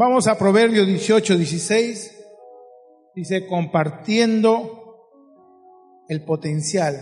Vamos 0.00 0.28
a 0.28 0.38
Proverbio 0.38 0.86
18, 0.86 1.36
16. 1.36 2.16
Dice, 3.14 3.46
compartiendo 3.46 4.96
el 6.08 6.24
potencial, 6.24 6.96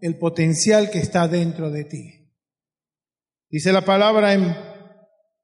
el 0.00 0.18
potencial 0.18 0.90
que 0.90 0.98
está 0.98 1.28
dentro 1.28 1.70
de 1.70 1.84
ti. 1.84 2.34
Dice 3.48 3.70
la 3.70 3.84
palabra 3.84 4.34
en 4.34 4.56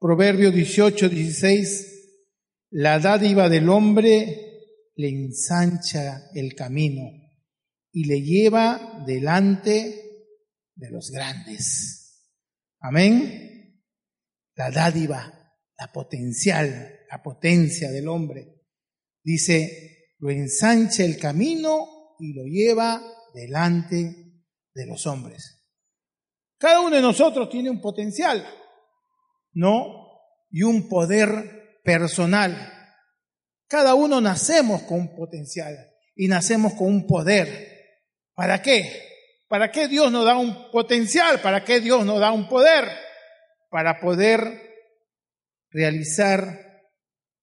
Proverbio 0.01 0.51
18, 0.51 1.09
16, 1.09 2.17
la 2.71 2.99
dádiva 2.99 3.49
del 3.49 3.69
hombre 3.69 4.91
le 4.97 5.09
ensancha 5.09 6.31
el 6.35 6.57
camino 6.57 7.13
y 7.93 8.07
le 8.07 8.23
lleva 8.23 9.05
delante 9.07 10.35
de 10.75 10.91
los 10.91 11.13
grandes. 11.13 12.25
Amén. 12.81 13.85
La 14.57 14.73
dádiva, 14.73 15.36
la 15.79 15.93
potencial, 15.93 17.01
la 17.11 17.23
potencia 17.23 17.91
del 17.91 18.09
hombre. 18.09 18.63
Dice, 19.23 20.15
lo 20.19 20.31
ensancha 20.31 21.05
el 21.05 21.19
camino 21.19 22.15
y 22.19 22.33
lo 22.35 22.45
lleva 22.45 23.03
delante 23.35 24.43
de 24.75 24.87
los 24.87 25.07
hombres. 25.07 25.65
Cada 26.59 26.81
uno 26.81 26.97
de 26.97 27.03
nosotros 27.03 27.51
tiene 27.51 27.71
un 27.71 27.81
potencial. 27.81 28.47
¿no? 29.57 30.21
Y 30.51 30.63
un 30.63 30.89
poder 30.89 31.81
personal. 31.83 32.73
Cada 33.69 33.95
uno 33.95 34.21
nacemos 34.21 34.83
con 34.83 35.01
un 35.01 35.17
potencial 35.17 35.75
y 36.15 36.29
nacemos 36.29 36.75
con 36.75 36.89
un 36.89 37.07
poder. 37.07 38.03
¿Para 38.35 38.63
qué? 38.63 39.03
¿Para 39.49 39.73
qué 39.73 39.89
Dios 39.89 40.13
nos 40.13 40.25
da 40.25 40.37
un 40.37 40.71
potencial? 40.71 41.41
¿Para 41.41 41.65
qué 41.65 41.81
Dios 41.81 42.05
nos 42.05 42.21
da 42.21 42.33
un 42.33 42.49
poder? 42.49 42.87
Para 43.71 43.99
poder 43.99 44.76
realizar 45.77 46.59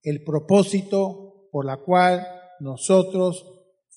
el 0.01 0.23
propósito 0.23 1.47
por 1.51 1.65
la 1.65 1.77
cual 1.77 2.27
nosotros 2.59 3.45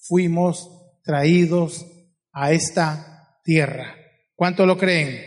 fuimos 0.02 0.68
traídos 1.02 1.86
a 2.32 2.52
esta 2.52 3.40
tierra. 3.42 3.96
¿Cuánto 4.34 4.66
lo 4.66 4.76
creen? 4.76 5.24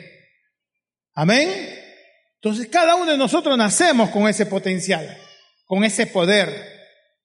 Amén. 1.15 1.49
Entonces 2.35 2.67
cada 2.67 2.95
uno 2.95 3.11
de 3.11 3.17
nosotros 3.17 3.57
nacemos 3.57 4.11
con 4.11 4.27
ese 4.27 4.45
potencial, 4.45 5.17
con 5.65 5.83
ese 5.83 6.05
poder. 6.05 6.49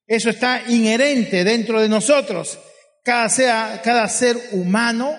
Eso 0.06 0.30
está 0.30 0.62
inherente 0.68 1.44
dentro 1.44 1.82
de 1.82 1.88
nosotros. 1.90 2.58
Cada, 3.04 3.28
sea, 3.28 3.82
cada 3.84 4.08
ser 4.08 4.38
humano 4.52 5.14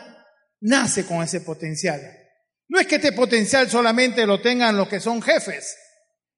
nace 0.61 1.05
con 1.05 1.21
ese 1.21 1.41
potencial. 1.41 2.01
No 2.67 2.79
es 2.79 2.87
que 2.87 2.95
este 2.95 3.11
potencial 3.11 3.69
solamente 3.69 4.25
lo 4.25 4.41
tengan 4.41 4.75
los 4.75 4.89
que 4.89 4.99
son 4.99 5.21
jefes 5.21 5.77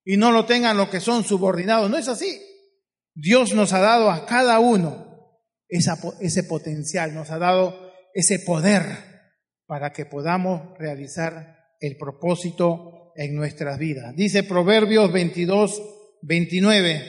y 0.10 0.16
no 0.16 0.32
lo 0.32 0.46
tengan 0.46 0.78
los 0.78 0.88
que 0.88 1.02
son 1.02 1.26
subordinados. 1.26 1.90
No 1.92 1.98
es 1.98 2.08
así. 2.08 2.40
Dios 3.14 3.54
nos 3.54 3.74
ha 3.74 3.82
dado 3.82 4.10
a 4.10 4.26
cada 4.26 4.58
uno 4.60 5.06
esa, 5.68 6.00
ese 6.22 6.44
potencial, 6.44 7.14
nos 7.14 7.30
ha 7.30 7.38
dado 7.38 7.92
ese 8.14 8.40
poder 8.40 8.86
para 9.66 9.92
que 9.92 10.06
podamos 10.06 10.78
realizar 10.80 11.58
el 11.82 11.98
propósito 11.98 13.12
en 13.18 13.36
nuestras 13.36 13.78
vidas. 13.78 14.16
Dice 14.16 14.44
Proverbios 14.44 15.12
22, 15.12 15.82
29. 16.22 17.04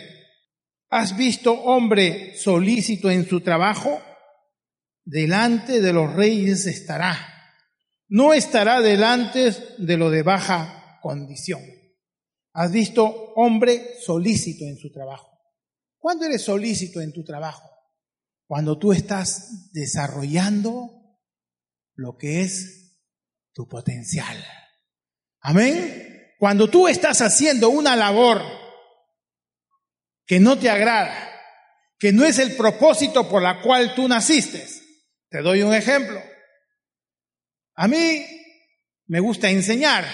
¿Has 0.91 1.17
visto 1.17 1.53
hombre 1.53 2.35
solícito 2.37 3.13
en 3.13 3.29
su 3.29 3.43
trabajo? 3.43 4.03
Delante 5.05 5.81
de 5.81 5.93
los 5.93 6.13
reyes 6.15 6.67
estará. 6.67 7.17
No 8.09 8.35
estará 8.35 8.81
delante 8.81 9.53
de 9.79 9.97
lo 9.97 10.11
de 10.11 10.25
baja 10.25 10.98
condición. 11.01 11.77
¿Has 12.61 12.73
visto 12.73 13.05
hombre 13.36 14.01
solícito 14.01 14.64
en 14.64 14.77
su 14.77 14.91
trabajo? 14.91 15.30
¿Cuándo 15.96 16.24
eres 16.24 16.42
solícito 16.42 17.01
en 17.01 17.13
tu 17.13 17.23
trabajo? 17.23 17.70
Cuando 18.48 18.77
tú 18.77 18.92
estás 18.92 19.70
desarrollando 19.73 20.91
lo 21.95 22.17
que 22.17 22.41
es 22.41 22.98
tu 23.52 23.69
potencial. 23.69 24.45
Amén. 25.39 26.35
Cuando 26.41 26.69
tú 26.69 26.89
estás 26.89 27.20
haciendo 27.20 27.69
una 27.69 27.95
labor 27.95 28.42
que 30.27 30.40
no 30.40 30.58
te 30.58 30.69
agrada, 30.69 31.30
que 31.96 32.13
no 32.13 32.25
es 32.25 32.40
el 32.40 32.57
propósito 32.57 33.29
por 33.29 33.40
la 33.40 33.63
cual 33.63 33.95
tú 33.95 34.08
naciste. 34.08 34.67
Te 35.29 35.42
doy 35.42 35.63
un 35.63 35.75
ejemplo. 35.75 36.20
A 37.77 37.86
mí 37.86 38.27
me 39.07 39.20
gusta 39.20 39.48
enseñar, 39.48 40.05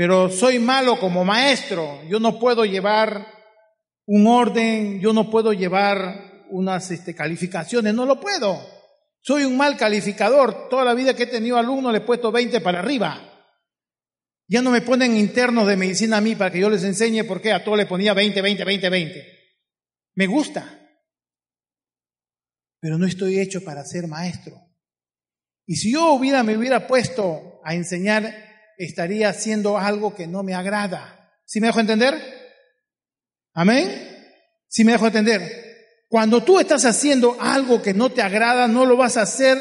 pero 0.00 0.30
soy 0.30 0.58
malo 0.58 0.98
como 0.98 1.26
maestro. 1.26 2.00
Yo 2.08 2.18
no 2.18 2.38
puedo 2.38 2.64
llevar 2.64 3.26
un 4.06 4.26
orden, 4.26 4.98
yo 4.98 5.12
no 5.12 5.28
puedo 5.28 5.52
llevar 5.52 6.46
unas 6.48 6.90
este, 6.90 7.14
calificaciones, 7.14 7.92
no 7.92 8.06
lo 8.06 8.18
puedo. 8.18 8.66
Soy 9.20 9.44
un 9.44 9.58
mal 9.58 9.76
calificador. 9.76 10.70
Toda 10.70 10.86
la 10.86 10.94
vida 10.94 11.12
que 11.12 11.24
he 11.24 11.26
tenido 11.26 11.58
alumnos 11.58 11.92
le 11.92 11.98
he 11.98 12.00
puesto 12.00 12.32
20 12.32 12.62
para 12.62 12.78
arriba. 12.78 13.44
Ya 14.48 14.62
no 14.62 14.70
me 14.70 14.80
ponen 14.80 15.18
internos 15.18 15.66
de 15.66 15.76
medicina 15.76 16.16
a 16.16 16.22
mí 16.22 16.34
para 16.34 16.50
que 16.50 16.60
yo 16.60 16.70
les 16.70 16.84
enseñe 16.84 17.24
por 17.24 17.42
qué 17.42 17.52
a 17.52 17.62
todos 17.62 17.76
le 17.76 17.84
ponía 17.84 18.14
20, 18.14 18.40
20, 18.40 18.64
20, 18.64 18.88
20. 18.88 19.38
Me 20.14 20.26
gusta. 20.26 20.80
Pero 22.80 22.96
no 22.96 23.04
estoy 23.04 23.38
hecho 23.38 23.62
para 23.62 23.84
ser 23.84 24.06
maestro. 24.06 24.56
Y 25.66 25.76
si 25.76 25.92
yo 25.92 26.14
hubiera, 26.14 26.42
me 26.42 26.56
hubiera 26.56 26.86
puesto 26.86 27.60
a 27.62 27.74
enseñar, 27.74 28.49
estaría 28.84 29.28
haciendo 29.28 29.78
algo 29.78 30.14
que 30.14 30.26
no 30.26 30.42
me 30.42 30.54
agrada. 30.54 31.30
¿Sí 31.44 31.60
me 31.60 31.66
dejo 31.66 31.80
entender? 31.80 32.14
¿Amén? 33.52 34.18
¿Sí 34.68 34.84
me 34.84 34.92
dejo 34.92 35.06
entender? 35.06 36.06
Cuando 36.08 36.42
tú 36.42 36.58
estás 36.58 36.84
haciendo 36.84 37.36
algo 37.40 37.82
que 37.82 37.92
no 37.92 38.10
te 38.10 38.22
agrada, 38.22 38.66
no 38.68 38.86
lo 38.86 38.96
vas 38.96 39.16
a 39.16 39.22
hacer 39.22 39.58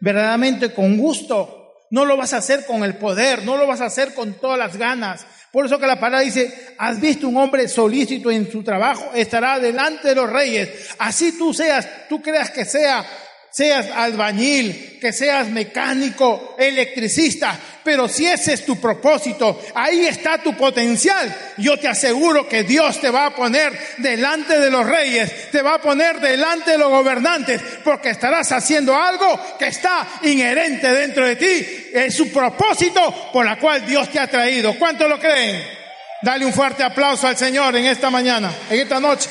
verdaderamente 0.00 0.72
con 0.72 0.96
gusto, 0.96 1.74
no 1.90 2.04
lo 2.04 2.16
vas 2.16 2.32
a 2.32 2.38
hacer 2.38 2.64
con 2.64 2.84
el 2.84 2.94
poder, 2.94 3.44
no 3.44 3.56
lo 3.56 3.66
vas 3.66 3.80
a 3.80 3.86
hacer 3.86 4.14
con 4.14 4.34
todas 4.34 4.58
las 4.58 4.76
ganas. 4.76 5.26
Por 5.52 5.66
eso 5.66 5.78
que 5.78 5.86
la 5.86 5.98
palabra 5.98 6.20
dice, 6.20 6.74
has 6.78 7.00
visto 7.00 7.26
un 7.26 7.36
hombre 7.36 7.68
solícito 7.68 8.30
en 8.30 8.50
su 8.50 8.62
trabajo, 8.62 9.10
estará 9.14 9.58
delante 9.58 10.08
de 10.08 10.14
los 10.14 10.30
reyes. 10.30 10.90
Así 10.98 11.36
tú 11.36 11.52
seas, 11.52 11.88
tú 12.08 12.22
creas 12.22 12.50
que 12.50 12.64
sea 12.64 13.04
seas 13.50 13.86
albañil, 13.90 14.98
que 15.00 15.12
seas 15.12 15.48
mecánico, 15.48 16.54
electricista, 16.58 17.58
pero 17.82 18.08
si 18.08 18.26
ese 18.26 18.52
es 18.52 18.64
tu 18.64 18.80
propósito, 18.80 19.60
ahí 19.74 20.06
está 20.06 20.38
tu 20.38 20.56
potencial. 20.56 21.34
Yo 21.58 21.78
te 21.78 21.88
aseguro 21.88 22.48
que 22.48 22.62
Dios 22.62 23.00
te 23.00 23.10
va 23.10 23.26
a 23.26 23.34
poner 23.34 23.76
delante 23.98 24.58
de 24.60 24.70
los 24.70 24.86
reyes, 24.86 25.50
te 25.50 25.62
va 25.62 25.74
a 25.74 25.80
poner 25.80 26.20
delante 26.20 26.72
de 26.72 26.78
los 26.78 26.90
gobernantes, 26.90 27.60
porque 27.82 28.10
estarás 28.10 28.52
haciendo 28.52 28.94
algo 28.94 29.40
que 29.58 29.68
está 29.68 30.06
inherente 30.22 30.92
dentro 30.92 31.26
de 31.26 31.36
ti. 31.36 31.90
Es 31.92 32.14
su 32.14 32.30
propósito 32.30 33.30
por 33.32 33.44
la 33.44 33.58
cual 33.58 33.84
Dios 33.86 34.08
te 34.10 34.20
ha 34.20 34.28
traído. 34.28 34.78
¿Cuántos 34.78 35.08
lo 35.08 35.18
creen? 35.18 35.80
Dale 36.22 36.44
un 36.44 36.52
fuerte 36.52 36.84
aplauso 36.84 37.26
al 37.26 37.36
Señor 37.36 37.74
en 37.76 37.86
esta 37.86 38.10
mañana, 38.10 38.52
en 38.68 38.78
esta 38.78 39.00
noche. 39.00 39.28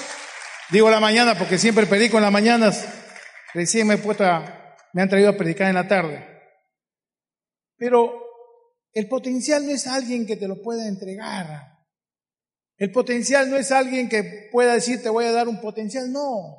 Digo 0.69 0.89
la 0.89 0.99
mañana 0.99 1.35
porque 1.35 1.57
siempre 1.57 1.85
predico 1.85 2.17
en 2.17 2.23
las 2.23 2.31
mañanas 2.31 2.98
Recién 3.53 3.87
me, 3.87 3.95
he 3.95 3.97
puesto 3.97 4.23
me 4.93 5.01
han 5.01 5.09
traído 5.09 5.29
a 5.29 5.37
predicar 5.37 5.69
en 5.69 5.75
la 5.75 5.87
tarde. 5.87 6.25
Pero 7.77 8.13
el 8.93 9.07
potencial 9.07 9.65
no 9.65 9.71
es 9.71 9.87
alguien 9.87 10.25
que 10.25 10.37
te 10.37 10.47
lo 10.47 10.61
pueda 10.61 10.87
entregar. 10.87 11.79
El 12.77 12.91
potencial 12.91 13.49
no 13.49 13.57
es 13.57 13.71
alguien 13.71 14.09
que 14.09 14.49
pueda 14.51 14.73
decir 14.73 15.01
te 15.01 15.09
voy 15.09 15.25
a 15.25 15.31
dar 15.31 15.47
un 15.47 15.61
potencial. 15.61 16.11
No. 16.11 16.57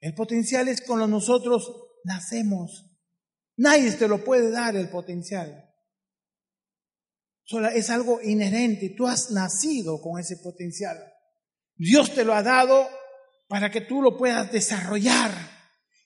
El 0.00 0.14
potencial 0.14 0.68
es 0.68 0.80
con 0.80 0.98
lo 0.98 1.06
nosotros 1.06 1.70
nacemos. 2.04 2.90
Nadie 3.56 3.92
te 3.92 4.08
lo 4.08 4.24
puede 4.24 4.50
dar 4.50 4.76
el 4.76 4.88
potencial. 4.88 5.70
Solo 7.44 7.68
es 7.68 7.90
algo 7.90 8.20
inherente. 8.22 8.94
Tú 8.96 9.06
has 9.06 9.30
nacido 9.30 10.00
con 10.00 10.18
ese 10.18 10.38
potencial. 10.38 10.98
Dios 11.76 12.14
te 12.14 12.24
lo 12.24 12.34
ha 12.34 12.42
dado 12.42 12.88
para 13.54 13.70
que 13.70 13.82
tú 13.82 14.02
lo 14.02 14.16
puedas 14.16 14.50
desarrollar 14.50 15.30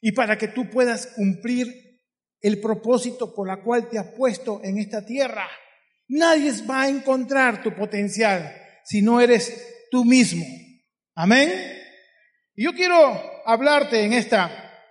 y 0.02 0.12
para 0.12 0.36
que 0.36 0.48
tú 0.48 0.68
puedas 0.68 1.06
cumplir 1.06 1.98
el 2.42 2.60
propósito 2.60 3.34
por 3.34 3.48
la 3.48 3.62
cual 3.62 3.88
te 3.88 3.98
has 3.98 4.08
puesto 4.08 4.60
en 4.62 4.76
esta 4.76 5.06
tierra. 5.06 5.48
Nadie 6.08 6.52
va 6.68 6.82
a 6.82 6.88
encontrar 6.90 7.62
tu 7.62 7.74
potencial 7.74 8.54
si 8.84 9.00
no 9.00 9.18
eres 9.18 9.88
tú 9.90 10.04
mismo. 10.04 10.44
Amén. 11.14 11.50
Y 12.54 12.64
yo 12.64 12.74
quiero 12.74 13.18
hablarte 13.46 14.04
en 14.04 14.12
esta, 14.12 14.84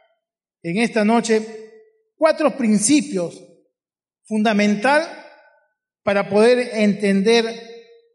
en 0.63 0.77
esta 0.80 1.06
noche 1.06 1.45
cuatro 2.15 2.57
principios 2.57 3.39
fundamental 4.24 5.07
para 6.01 6.27
poder 6.27 6.71
entender 6.74 7.45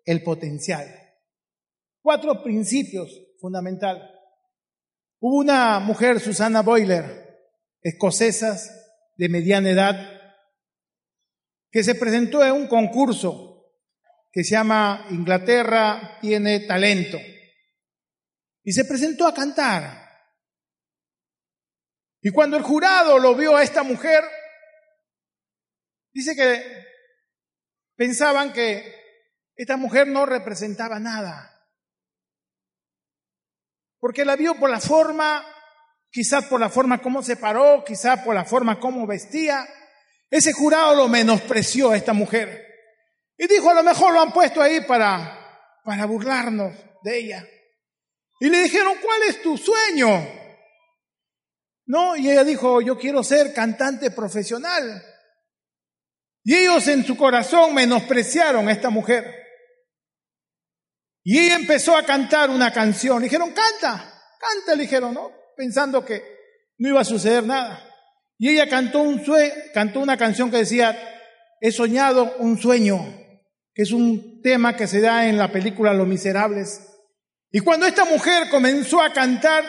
el 0.05 0.21
potencial. 0.25 0.93
Cuatro 2.01 2.43
principios 2.43 3.17
fundamentales. 3.39 4.12
Hubo 5.25 5.37
una 5.37 5.79
mujer, 5.79 6.19
Susana 6.19 6.63
Boiler, 6.63 7.39
escocesa, 7.81 8.59
de 9.17 9.29
mediana 9.29 9.71
edad, 9.71 10.21
que 11.71 11.85
se 11.85 11.95
presentó 11.95 12.45
en 12.45 12.51
un 12.51 12.67
concurso 12.67 13.73
que 14.33 14.43
se 14.43 14.57
llama 14.57 15.07
Inglaterra 15.11 16.19
tiene 16.21 16.67
talento. 16.67 17.21
Y 18.65 18.73
se 18.73 18.85
presentó 18.85 19.29
a 19.29 19.33
cantar. 19.33 20.11
Y 22.21 22.31
cuando 22.31 22.57
el 22.57 22.65
jurado 22.65 23.21
lo 23.21 23.37
vio 23.37 23.57
a 23.57 23.63
esta 23.63 23.85
mujer, 23.85 24.25
dice 26.13 26.35
que 26.35 26.85
pensaban 27.95 28.53
que 28.53 28.93
esta 29.55 29.77
mujer 29.77 30.09
no 30.09 30.27
representaba 30.27 30.99
nada. 30.99 31.52
Porque 34.03 34.25
la 34.25 34.35
vio 34.35 34.57
por 34.57 34.69
la 34.69 34.81
forma, 34.81 35.47
quizás 36.11 36.47
por 36.47 36.59
la 36.59 36.69
forma 36.69 37.01
como 37.01 37.23
se 37.23 37.37
paró, 37.37 37.85
quizás 37.87 38.19
por 38.25 38.35
la 38.35 38.45
forma 38.45 38.81
como 38.81 39.07
vestía. 39.07 39.65
Ese 40.29 40.53
jurado 40.53 40.97
lo 40.97 41.07
menospreció 41.07 41.93
a 41.93 41.97
esta 41.97 42.13
mujer. 42.13 42.67
Y 43.39 43.47
dijo, 43.47 43.71
a 43.71 43.75
lo 43.75 43.85
mejor 43.85 44.13
lo 44.13 44.21
han 44.21 44.33
puesto 44.33 44.61
ahí 44.61 44.81
para, 44.81 45.79
para 45.85 46.05
burlarnos 46.07 46.75
de 47.05 47.17
ella. 47.17 47.47
Y 48.41 48.51
le 48.51 48.65
dijeron, 48.65 48.95
¿cuál 49.01 49.23
es 49.29 49.41
tu 49.41 49.57
sueño? 49.57 50.09
No, 51.87 52.17
y 52.17 52.29
ella 52.29 52.43
dijo, 52.43 52.81
yo 52.81 52.99
quiero 52.99 53.23
ser 53.23 53.55
cantante 53.55 54.11
profesional. 54.11 55.01
Y 56.43 56.57
ellos 56.57 56.89
en 56.89 57.07
su 57.07 57.17
corazón 57.17 57.73
menospreciaron 57.73 58.67
a 58.67 58.73
esta 58.73 58.91
mujer. 58.91 59.42
Y 61.25 61.39
ella 61.39 61.57
empezó 61.57 61.97
a 61.97 62.05
cantar 62.05 62.51
una 62.51 62.73
canción. 62.73 63.23
Dijeron, 63.23 63.53
canta, 63.53 64.23
canta, 64.39 64.75
le 64.75 64.83
dijeron, 64.83 65.15
¿no? 65.15 65.31
Pensando 65.57 66.05
que 66.05 66.23
no 66.79 66.89
iba 66.89 67.01
a 67.01 67.05
suceder 67.05 67.45
nada. 67.45 67.89
Y 68.39 68.49
ella 68.49 68.69
cantó, 68.69 69.01
un 69.01 69.23
cantó 69.73 70.01
una 70.01 70.17
canción 70.17 70.51
que 70.51 70.59
decía, 70.59 70.99
he 71.61 71.71
soñado 71.71 72.35
un 72.39 72.59
sueño, 72.59 72.99
que 73.73 73.83
es 73.83 73.93
un 73.93 74.43
tema 74.43 74.77
que 74.77 74.89
se 74.89 75.01
da 75.01 75.29
en 75.29 75.39
la 75.39 75.53
película 75.53 75.95
Los 75.95 76.09
Miserables. 76.09 76.81
Y 77.53 77.61
cuando 77.61 77.87
esta 77.87 78.05
mujer 78.05 78.49
comenzó 78.51 79.01
a 79.01 79.13
cantar, 79.13 79.65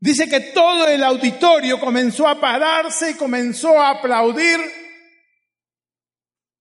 dice 0.00 0.28
que 0.28 0.40
todo 0.40 0.88
el 0.88 1.04
auditorio 1.04 1.78
comenzó 1.78 2.26
a 2.26 2.40
pararse 2.40 3.12
y 3.12 3.14
comenzó 3.14 3.80
a 3.80 3.90
aplaudir 3.90 4.58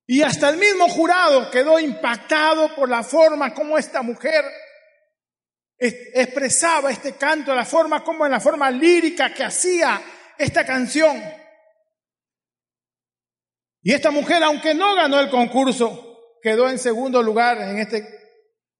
y 0.07 0.21
hasta 0.21 0.49
el 0.49 0.57
mismo 0.57 0.87
jurado 0.87 1.51
quedó 1.51 1.77
impactado 1.77 2.73
por 2.73 2.89
la 2.89 3.03
forma 3.03 3.53
como 3.53 3.77
esta 3.77 4.01
mujer 4.01 4.45
expresaba 5.77 6.89
este 6.89 7.17
canto, 7.17 7.53
la 7.53 7.65
forma 7.65 8.03
como 8.03 8.25
en 8.25 8.31
la 8.31 8.39
forma 8.39 8.71
lírica 8.71 9.33
que 9.33 9.43
hacía 9.43 10.01
esta 10.37 10.65
canción. 10.65 11.21
Y 13.83 13.93
esta 13.93 14.09
mujer, 14.09 14.41
aunque 14.43 14.73
no 14.73 14.95
ganó 14.95 15.19
el 15.19 15.29
concurso, 15.29 16.37
quedó 16.41 16.69
en 16.69 16.79
segundo 16.79 17.21
lugar 17.21 17.57
en 17.59 17.77
este, 17.77 18.07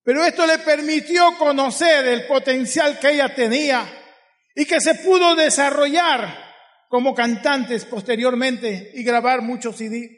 pero 0.03 0.23
esto 0.23 0.47
le 0.47 0.59
permitió 0.59 1.37
conocer 1.37 2.07
el 2.07 2.25
potencial 2.25 2.97
que 2.99 3.11
ella 3.11 3.35
tenía 3.35 3.85
y 4.55 4.65
que 4.65 4.79
se 4.79 4.95
pudo 4.95 5.35
desarrollar 5.35 6.47
como 6.89 7.13
cantantes 7.13 7.85
posteriormente 7.85 8.91
y 8.95 9.03
grabar 9.03 9.41
muchos 9.41 9.75
CD. 9.75 10.16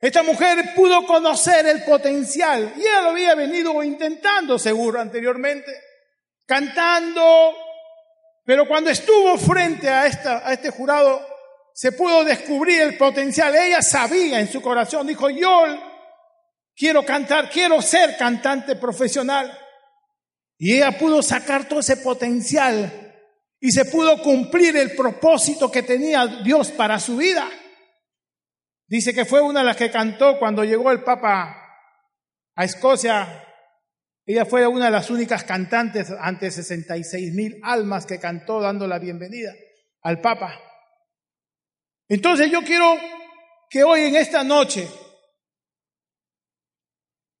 Esta 0.00 0.22
mujer 0.22 0.74
pudo 0.76 1.04
conocer 1.06 1.66
el 1.66 1.84
potencial 1.84 2.72
y 2.76 2.80
ella 2.82 3.02
lo 3.02 3.10
había 3.10 3.34
venido 3.34 3.82
intentando 3.82 4.58
seguro 4.58 5.00
anteriormente, 5.00 5.72
cantando, 6.46 7.56
pero 8.44 8.66
cuando 8.68 8.90
estuvo 8.90 9.36
frente 9.36 9.88
a, 9.88 10.06
esta, 10.06 10.48
a 10.48 10.52
este 10.52 10.70
jurado 10.70 11.26
se 11.74 11.92
pudo 11.92 12.24
descubrir 12.24 12.80
el 12.80 12.96
potencial. 12.96 13.54
Ella 13.54 13.82
sabía 13.82 14.40
en 14.40 14.50
su 14.50 14.60
corazón, 14.60 15.06
dijo, 15.06 15.30
yo 15.30 15.64
quiero 16.76 17.04
cantar, 17.04 17.50
quiero 17.50 17.82
ser 17.82 18.16
cantante 18.16 18.76
profesional. 18.76 19.56
Y 20.58 20.76
ella 20.76 20.96
pudo 20.98 21.22
sacar 21.22 21.68
todo 21.68 21.80
ese 21.80 21.98
potencial 21.98 23.14
y 23.60 23.70
se 23.70 23.84
pudo 23.84 24.20
cumplir 24.22 24.76
el 24.76 24.94
propósito 24.94 25.70
que 25.70 25.82
tenía 25.82 26.26
Dios 26.26 26.70
para 26.70 26.98
su 26.98 27.16
vida. 27.16 27.48
Dice 28.88 29.12
que 29.12 29.26
fue 29.26 29.42
una 29.42 29.60
de 29.60 29.66
las 29.66 29.76
que 29.76 29.90
cantó 29.90 30.38
cuando 30.38 30.64
llegó 30.64 30.90
el 30.90 31.04
Papa 31.04 31.54
a 32.54 32.64
Escocia. 32.64 33.44
Ella 34.24 34.46
fue 34.46 34.66
una 34.66 34.86
de 34.86 34.90
las 34.90 35.10
únicas 35.10 35.44
cantantes 35.44 36.10
ante 36.18 36.50
66 36.50 37.34
mil 37.34 37.60
almas 37.62 38.06
que 38.06 38.18
cantó 38.18 38.60
dando 38.60 38.86
la 38.86 38.98
bienvenida 38.98 39.52
al 40.02 40.22
Papa. 40.22 40.58
Entonces 42.08 42.50
yo 42.50 42.62
quiero 42.62 42.96
que 43.68 43.84
hoy 43.84 44.00
en 44.00 44.16
esta 44.16 44.42
noche 44.42 44.88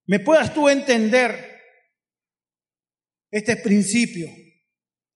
me 0.06 0.20
puedas 0.20 0.52
tú 0.52 0.68
entender 0.68 1.62
este 3.30 3.56
principio. 3.56 4.28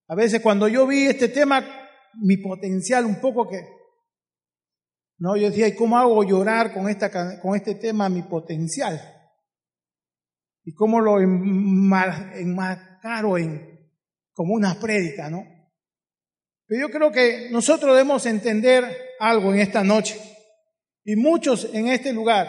A 0.09 0.15
veces 0.15 0.41
cuando 0.41 0.67
yo 0.67 0.87
vi 0.87 1.05
este 1.05 1.29
tema, 1.29 1.91
mi 2.23 2.39
potencial 2.39 3.05
un 3.05 3.21
poco 3.21 3.47
que 3.49 3.82
no, 5.23 5.37
yo 5.37 5.51
decía, 5.51 5.69
¿y 5.69 5.77
cómo 5.77 5.97
hago 5.97 6.25
llorar 6.25 6.75
con, 6.75 6.89
esta, 6.89 7.41
con 7.41 7.55
este 7.55 7.77
tema 7.77 8.09
mi 8.09 8.23
potencial? 8.23 9.01
¿Y 10.65 10.75
cómo 10.75 11.01
lo 11.01 11.21
enmarcaro 11.21 13.39
en, 13.39 13.89
como 14.33 14.55
una 14.55 14.81
prédica, 14.81 15.31
no? 15.31 15.45
Pero 16.67 16.89
yo 16.89 16.93
creo 16.93 17.13
que 17.13 17.51
nosotros 17.53 17.95
debemos 17.95 18.27
entender 18.27 18.85
algo 19.21 19.55
en 19.55 19.61
esta 19.61 19.85
noche. 19.85 20.21
Y 21.05 21.15
muchos 21.15 21.73
en 21.73 21.87
este 21.87 22.13
lugar 22.13 22.49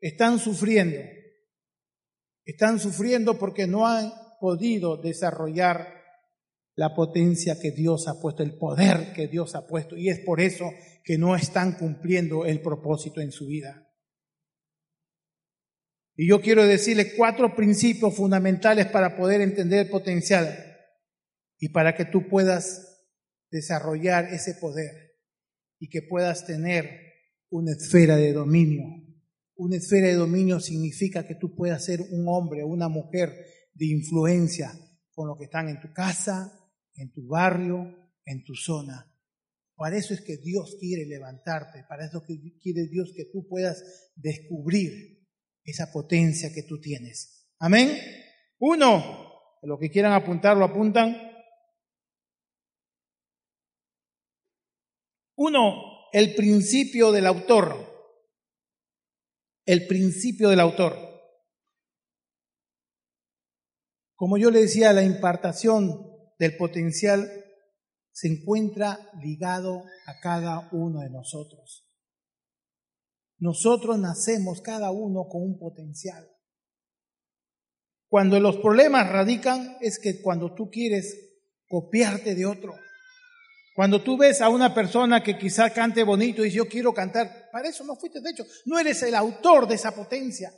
están 0.00 0.38
sufriendo. 0.38 1.00
Están 2.46 2.80
sufriendo 2.80 3.38
porque 3.38 3.66
no 3.66 3.86
han 3.86 4.10
podido 4.40 4.96
desarrollar 4.96 5.97
la 6.78 6.94
potencia 6.94 7.58
que 7.58 7.72
Dios 7.72 8.06
ha 8.06 8.20
puesto, 8.20 8.44
el 8.44 8.56
poder 8.56 9.12
que 9.12 9.26
Dios 9.26 9.56
ha 9.56 9.66
puesto. 9.66 9.96
Y 9.96 10.10
es 10.10 10.20
por 10.20 10.40
eso 10.40 10.70
que 11.02 11.18
no 11.18 11.34
están 11.34 11.72
cumpliendo 11.72 12.46
el 12.46 12.62
propósito 12.62 13.20
en 13.20 13.32
su 13.32 13.48
vida. 13.48 13.92
Y 16.14 16.28
yo 16.28 16.40
quiero 16.40 16.64
decirles 16.64 17.14
cuatro 17.16 17.56
principios 17.56 18.14
fundamentales 18.14 18.86
para 18.86 19.16
poder 19.16 19.40
entender 19.40 19.86
el 19.86 19.90
potencial 19.90 20.56
y 21.58 21.70
para 21.70 21.96
que 21.96 22.04
tú 22.04 22.28
puedas 22.28 23.08
desarrollar 23.50 24.32
ese 24.32 24.54
poder 24.54 25.16
y 25.80 25.88
que 25.88 26.02
puedas 26.02 26.46
tener 26.46 26.96
una 27.50 27.72
esfera 27.72 28.14
de 28.14 28.32
dominio. 28.32 28.84
Una 29.56 29.78
esfera 29.78 30.06
de 30.06 30.14
dominio 30.14 30.60
significa 30.60 31.26
que 31.26 31.34
tú 31.34 31.56
puedas 31.56 31.84
ser 31.84 32.02
un 32.02 32.28
hombre 32.28 32.62
o 32.62 32.68
una 32.68 32.88
mujer 32.88 33.34
de 33.74 33.86
influencia 33.86 34.70
con 35.10 35.26
lo 35.26 35.36
que 35.36 35.46
están 35.46 35.68
en 35.68 35.80
tu 35.80 35.92
casa, 35.92 36.57
en 36.98 37.12
tu 37.12 37.26
barrio, 37.26 38.12
en 38.24 38.44
tu 38.44 38.54
zona. 38.54 39.10
Para 39.76 39.96
eso 39.96 40.12
es 40.12 40.20
que 40.20 40.36
Dios 40.36 40.76
quiere 40.80 41.06
levantarte, 41.06 41.84
para 41.88 42.04
eso 42.04 42.24
quiere 42.26 42.88
Dios 42.88 43.12
que 43.16 43.26
tú 43.26 43.46
puedas 43.48 44.12
descubrir 44.16 45.24
esa 45.62 45.92
potencia 45.92 46.52
que 46.52 46.64
tú 46.64 46.80
tienes. 46.80 47.48
Amén. 47.60 47.96
Uno, 48.58 49.32
los 49.62 49.78
que 49.78 49.90
quieran 49.90 50.12
apuntar 50.12 50.56
lo 50.56 50.64
apuntan. 50.64 51.16
Uno, 55.36 56.08
el 56.12 56.34
principio 56.34 57.12
del 57.12 57.26
autor. 57.26 57.86
El 59.64 59.86
principio 59.86 60.48
del 60.48 60.58
autor. 60.58 60.96
Como 64.16 64.38
yo 64.38 64.50
le 64.50 64.62
decía, 64.62 64.92
la 64.92 65.04
impartación 65.04 66.07
del 66.38 66.56
potencial 66.56 67.30
se 68.12 68.28
encuentra 68.28 68.98
ligado 69.22 69.82
a 70.06 70.20
cada 70.20 70.68
uno 70.72 71.00
de 71.00 71.10
nosotros. 71.10 71.86
Nosotros 73.38 73.98
nacemos 73.98 74.60
cada 74.60 74.90
uno 74.90 75.28
con 75.28 75.42
un 75.42 75.58
potencial. 75.58 76.28
Cuando 78.08 78.40
los 78.40 78.56
problemas 78.56 79.08
radican 79.08 79.76
es 79.80 79.98
que 79.98 80.20
cuando 80.22 80.54
tú 80.54 80.70
quieres 80.70 81.16
copiarte 81.68 82.34
de 82.34 82.46
otro, 82.46 82.74
cuando 83.74 84.02
tú 84.02 84.16
ves 84.16 84.40
a 84.40 84.48
una 84.48 84.74
persona 84.74 85.22
que 85.22 85.38
quizá 85.38 85.70
cante 85.70 86.02
bonito 86.02 86.44
y 86.44 86.50
yo 86.50 86.66
quiero 86.66 86.92
cantar, 86.92 87.48
para 87.52 87.68
eso 87.68 87.84
no 87.84 87.94
fuiste 87.94 88.20
de 88.20 88.30
hecho, 88.30 88.44
no 88.64 88.78
eres 88.78 89.00
el 89.04 89.14
autor 89.14 89.68
de 89.68 89.76
esa 89.76 89.92
potencia. 89.92 90.52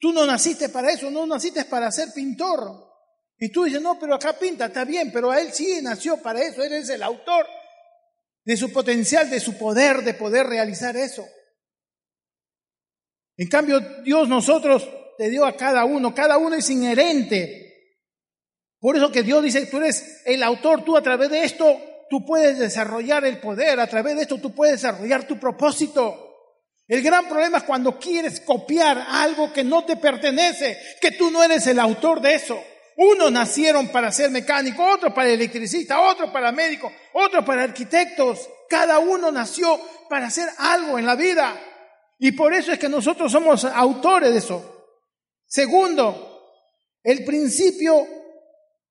Tú 0.00 0.12
no 0.12 0.26
naciste 0.26 0.68
para 0.68 0.90
eso, 0.90 1.10
no 1.10 1.26
naciste 1.26 1.64
para 1.66 1.92
ser 1.92 2.08
pintor, 2.12 2.85
y 3.38 3.50
tú 3.50 3.64
dices, 3.64 3.82
no, 3.82 3.98
pero 3.98 4.14
acá 4.14 4.32
pinta, 4.38 4.66
está 4.66 4.84
bien, 4.84 5.10
pero 5.12 5.30
a 5.30 5.40
él 5.40 5.52
sí 5.52 5.80
nació 5.82 6.16
para 6.16 6.40
eso, 6.40 6.62
él 6.62 6.72
es 6.72 6.88
el 6.88 7.02
autor 7.02 7.46
de 8.44 8.56
su 8.56 8.72
potencial, 8.72 9.28
de 9.28 9.40
su 9.40 9.58
poder, 9.58 10.02
de 10.02 10.14
poder 10.14 10.46
realizar 10.46 10.96
eso. 10.96 11.26
En 13.36 13.48
cambio, 13.48 13.80
Dios 14.02 14.28
nosotros 14.28 14.88
te 15.18 15.28
dio 15.28 15.44
a 15.44 15.56
cada 15.56 15.84
uno, 15.84 16.14
cada 16.14 16.38
uno 16.38 16.56
es 16.56 16.70
inherente. 16.70 17.66
Por 18.78 18.96
eso 18.96 19.12
que 19.12 19.22
Dios 19.22 19.42
dice, 19.42 19.66
tú 19.66 19.78
eres 19.78 20.22
el 20.24 20.42
autor, 20.42 20.84
tú 20.84 20.96
a 20.96 21.02
través 21.02 21.28
de 21.28 21.44
esto, 21.44 21.78
tú 22.08 22.24
puedes 22.24 22.58
desarrollar 22.58 23.24
el 23.24 23.38
poder, 23.40 23.80
a 23.80 23.86
través 23.86 24.16
de 24.16 24.22
esto 24.22 24.38
tú 24.38 24.54
puedes 24.54 24.80
desarrollar 24.80 25.26
tu 25.26 25.38
propósito. 25.38 26.22
El 26.88 27.02
gran 27.02 27.28
problema 27.28 27.58
es 27.58 27.64
cuando 27.64 27.98
quieres 27.98 28.40
copiar 28.40 29.04
algo 29.08 29.52
que 29.52 29.64
no 29.64 29.84
te 29.84 29.96
pertenece, 29.96 30.78
que 31.00 31.10
tú 31.10 31.30
no 31.30 31.42
eres 31.42 31.66
el 31.66 31.80
autor 31.80 32.20
de 32.20 32.34
eso. 32.34 32.62
Unos 32.96 33.30
nacieron 33.30 33.88
para 33.88 34.10
ser 34.10 34.30
mecánico, 34.30 34.82
otros 34.82 35.12
para 35.12 35.28
electricista, 35.28 36.00
otros 36.00 36.30
para 36.30 36.50
médico, 36.50 36.90
otros 37.12 37.44
para 37.44 37.62
arquitectos. 37.62 38.48
Cada 38.68 38.98
uno 38.98 39.30
nació 39.30 39.78
para 40.08 40.28
hacer 40.28 40.48
algo 40.58 40.98
en 40.98 41.04
la 41.04 41.14
vida. 41.14 41.54
Y 42.18 42.32
por 42.32 42.54
eso 42.54 42.72
es 42.72 42.78
que 42.78 42.88
nosotros 42.88 43.30
somos 43.30 43.64
autores 43.64 44.32
de 44.32 44.38
eso. 44.38 44.94
Segundo, 45.46 46.54
el 47.02 47.24
principio 47.24 48.06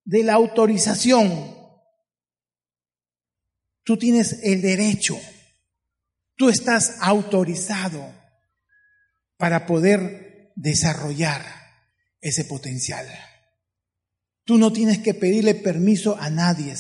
de 0.06 0.24
la 0.24 0.36
autorización. 0.36 1.54
Tú 3.84 3.98
tienes 3.98 4.40
el 4.44 4.62
derecho, 4.62 5.20
tú 6.36 6.50
estás 6.50 6.98
autorizado 7.02 8.14
para 9.38 9.66
poder 9.66 10.52
desarrollar 10.56 11.44
ese 12.22 12.46
potencial. 12.46 13.08
Tú 14.46 14.58
no 14.58 14.72
tienes 14.72 15.00
que 15.00 15.16
pedirle 15.16 15.56
permiso 15.56 16.16
a 16.20 16.30
nadie 16.30 16.76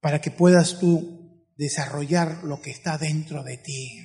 para 0.00 0.20
que 0.20 0.30
puedas 0.30 0.78
tú 0.78 1.44
desarrollar 1.56 2.44
lo 2.44 2.62
que 2.62 2.70
está 2.70 2.96
dentro 2.96 3.42
de 3.42 3.58
ti. 3.58 4.00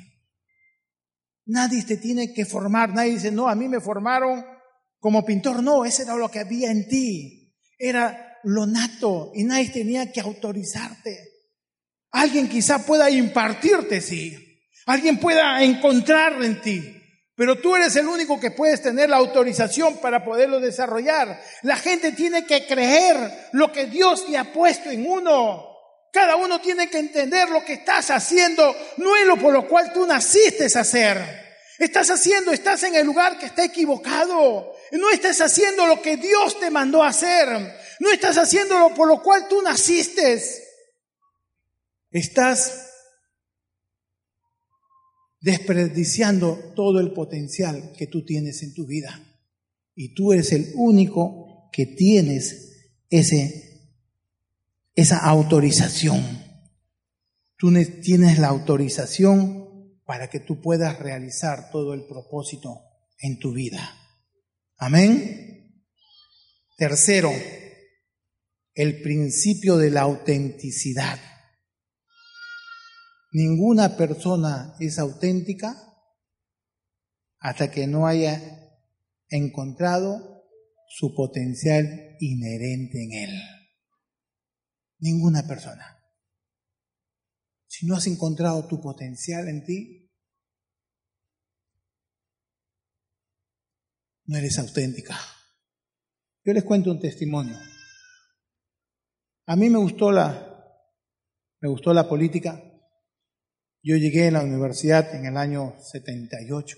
Nadie 1.46 1.84
te 1.84 1.98
tiene 1.98 2.34
que 2.34 2.46
formar, 2.46 2.94
nadie 2.94 3.12
dice, 3.12 3.32
no, 3.32 3.48
a 3.48 3.56
mí 3.56 3.68
me 3.68 3.80
formaron 3.80 4.44
como 5.00 5.24
pintor, 5.24 5.62
no, 5.62 5.86
ese 5.86 6.04
era 6.04 6.16
lo 6.16 6.30
que 6.30 6.40
había 6.40 6.72
en 6.72 6.88
ti, 6.88 7.54
era 7.78 8.40
lo 8.44 8.66
nato 8.66 9.32
y 9.36 9.44
nadie 9.44 9.70
tenía 9.70 10.12
que 10.12 10.22
autorizarte. 10.22 11.20
Alguien 12.12 12.50
quizá 12.50 12.86
pueda 12.86 13.10
impartirte, 13.12 14.02
sí, 14.02 14.36
alguien 14.86 15.20
pueda 15.20 15.64
encontrar 15.64 16.42
en 16.44 16.62
ti, 16.62 17.03
pero 17.44 17.58
tú 17.58 17.76
eres 17.76 17.94
el 17.98 18.08
único 18.08 18.40
que 18.40 18.52
puedes 18.52 18.82
tener 18.82 19.10
la 19.10 19.18
autorización 19.18 19.98
para 19.98 20.24
poderlo 20.24 20.62
desarrollar. 20.62 21.44
La 21.64 21.76
gente 21.76 22.14
tiene 22.14 22.46
que 22.46 22.66
creer 22.66 23.50
lo 23.52 23.70
que 23.70 23.88
Dios 23.88 24.26
te 24.26 24.38
ha 24.38 24.54
puesto 24.54 24.90
en 24.90 25.06
uno. 25.06 25.68
Cada 26.14 26.38
uno 26.38 26.62
tiene 26.62 26.90
que 26.90 27.00
entender 27.00 27.50
lo 27.50 27.66
que 27.66 27.74
estás 27.74 28.12
haciendo, 28.12 28.74
no 28.96 29.18
es 29.18 29.26
lo 29.26 29.36
por 29.36 29.52
lo 29.52 29.68
cual 29.68 29.92
tú 29.92 30.08
naciste 30.08 30.68
a 30.74 30.80
hacer. 30.80 31.18
Estás 31.78 32.12
haciendo, 32.12 32.54
estás 32.54 32.82
en 32.84 32.96
el 32.96 33.06
lugar 33.06 33.38
que 33.38 33.48
está 33.48 33.66
equivocado. 33.66 34.74
No 34.94 35.10
estás 35.10 35.42
haciendo 35.42 35.86
lo 35.86 36.02
que 36.02 36.16
Dios 36.16 36.58
te 36.62 36.72
mandó 36.72 37.04
a 37.04 37.10
hacer. 37.10 37.50
No 38.00 38.10
estás 38.10 38.38
haciendo 38.38 38.80
lo 38.80 38.94
por 38.94 39.10
lo 39.10 39.22
cual 39.22 39.50
tú 39.50 39.62
naciste. 39.62 40.42
Estás 42.10 42.93
desperdiciando 45.44 46.72
todo 46.74 47.02
el 47.02 47.12
potencial 47.12 47.92
que 47.98 48.08
tú 48.08 48.24
tienes 48.24 48.64
en 48.64 48.74
tu 48.74 48.88
vida. 48.88 49.22
Y 49.94 50.14
tú 50.14 50.32
eres 50.32 50.54
el 50.54 50.72
único 50.76 51.70
que 51.74 51.86
tienes 51.86 52.96
ese 53.10 53.72
esa 54.96 55.18
autorización. 55.18 56.24
Tú 57.58 57.74
tienes 58.02 58.40
la 58.40 58.48
autorización 58.48 60.00
para 60.06 60.30
que 60.30 60.40
tú 60.40 60.62
puedas 60.62 60.98
realizar 61.00 61.72
todo 61.72 61.94
el 61.94 62.06
propósito 62.06 62.80
en 63.20 63.38
tu 63.38 63.52
vida. 63.52 63.98
Amén. 64.78 65.84
Tercero, 66.78 67.32
el 68.76 69.02
principio 69.02 69.76
de 69.76 69.90
la 69.90 70.02
autenticidad. 70.02 71.20
Ninguna 73.34 73.98
persona 73.98 74.76
es 74.80 75.00
auténtica 75.00 75.76
hasta 77.40 77.72
que 77.72 77.88
no 77.88 78.06
haya 78.06 78.40
encontrado 79.28 80.46
su 80.88 81.16
potencial 81.16 82.16
inherente 82.20 83.04
en 83.04 83.30
él. 83.30 83.42
Ninguna 85.00 85.48
persona. 85.48 85.98
Si 87.68 87.88
no 87.88 87.96
has 87.96 88.06
encontrado 88.06 88.68
tu 88.68 88.80
potencial 88.80 89.48
en 89.48 89.66
ti, 89.66 90.12
no 94.26 94.38
eres 94.38 94.60
auténtica. 94.60 95.20
Yo 96.46 96.54
les 96.54 96.64
cuento 96.64 96.92
un 96.92 97.00
testimonio. 97.00 97.58
A 99.48 99.56
mí 99.56 99.72
me 99.72 99.80
gustó 99.80 100.12
la, 100.12 100.56
me 101.62 101.70
gustó 101.70 101.96
la 101.96 102.08
política. 102.08 102.73
Yo 103.84 103.98
llegué 103.98 104.30
a 104.30 104.32
la 104.32 104.44
universidad 104.44 105.14
en 105.14 105.26
el 105.26 105.36
año 105.36 105.76
78. 105.82 106.78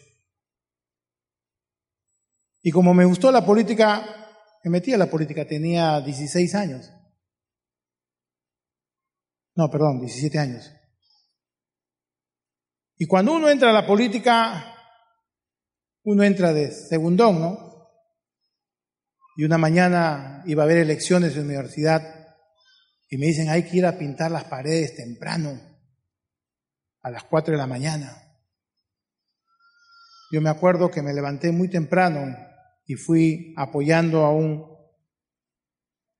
Y 2.63 2.71
como 2.71 2.95
me 2.95 3.05
gustó 3.05 3.31
la 3.31 3.45
política, 3.45 4.03
me 4.63 4.71
metí 4.71 4.91
a 4.91 4.97
la 4.97 5.05
política, 5.05 5.45
tenía 5.45 6.01
16 6.01 6.55
años. 6.55 6.91
No, 9.53 9.69
perdón, 9.69 9.99
17 9.99 10.39
años. 10.39 10.71
Y 12.97 13.05
cuando 13.05 13.33
uno 13.33 13.49
entra 13.49 13.69
a 13.69 13.73
la 13.73 13.85
política, 13.85 14.73
uno 16.05 16.23
entra 16.23 16.53
de 16.53 16.71
segundón, 16.71 17.39
¿no? 17.39 17.89
Y 19.37 19.43
una 19.43 19.59
mañana 19.59 20.41
iba 20.47 20.63
a 20.63 20.65
haber 20.65 20.77
elecciones 20.77 21.33
en 21.33 21.39
la 21.39 21.45
universidad 21.45 22.01
y 23.09 23.17
me 23.17 23.27
dicen, 23.27 23.49
hay 23.49 23.63
que 23.63 23.77
ir 23.77 23.85
a 23.85 23.97
pintar 23.97 24.31
las 24.31 24.45
paredes 24.45 24.95
temprano, 24.95 25.74
a 27.05 27.11
las 27.11 27.23
4 27.25 27.51
de 27.51 27.57
la 27.59 27.67
mañana. 27.67 28.19
Yo 30.31 30.41
me 30.41 30.49
acuerdo 30.49 30.89
que 30.89 31.03
me 31.03 31.13
levanté 31.13 31.51
muy 31.51 31.69
temprano 31.69 32.35
y 32.87 32.95
fui 32.95 33.53
apoyando 33.57 34.25
a 34.25 34.33
un, 34.33 34.65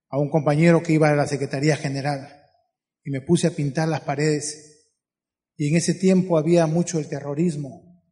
a 0.09 0.19
un 0.19 0.29
compañero 0.29 0.83
que 0.83 0.93
iba 0.93 1.09
a 1.09 1.15
la 1.15 1.25
Secretaría 1.25 1.75
General 1.75 2.39
y 3.03 3.09
me 3.09 3.21
puse 3.21 3.47
a 3.47 3.55
pintar 3.55 3.87
las 3.87 4.01
paredes. 4.01 4.91
Y 5.57 5.69
en 5.69 5.77
ese 5.77 5.95
tiempo 5.95 6.37
había 6.37 6.67
mucho 6.67 6.99
el 6.99 7.09
terrorismo. 7.09 8.03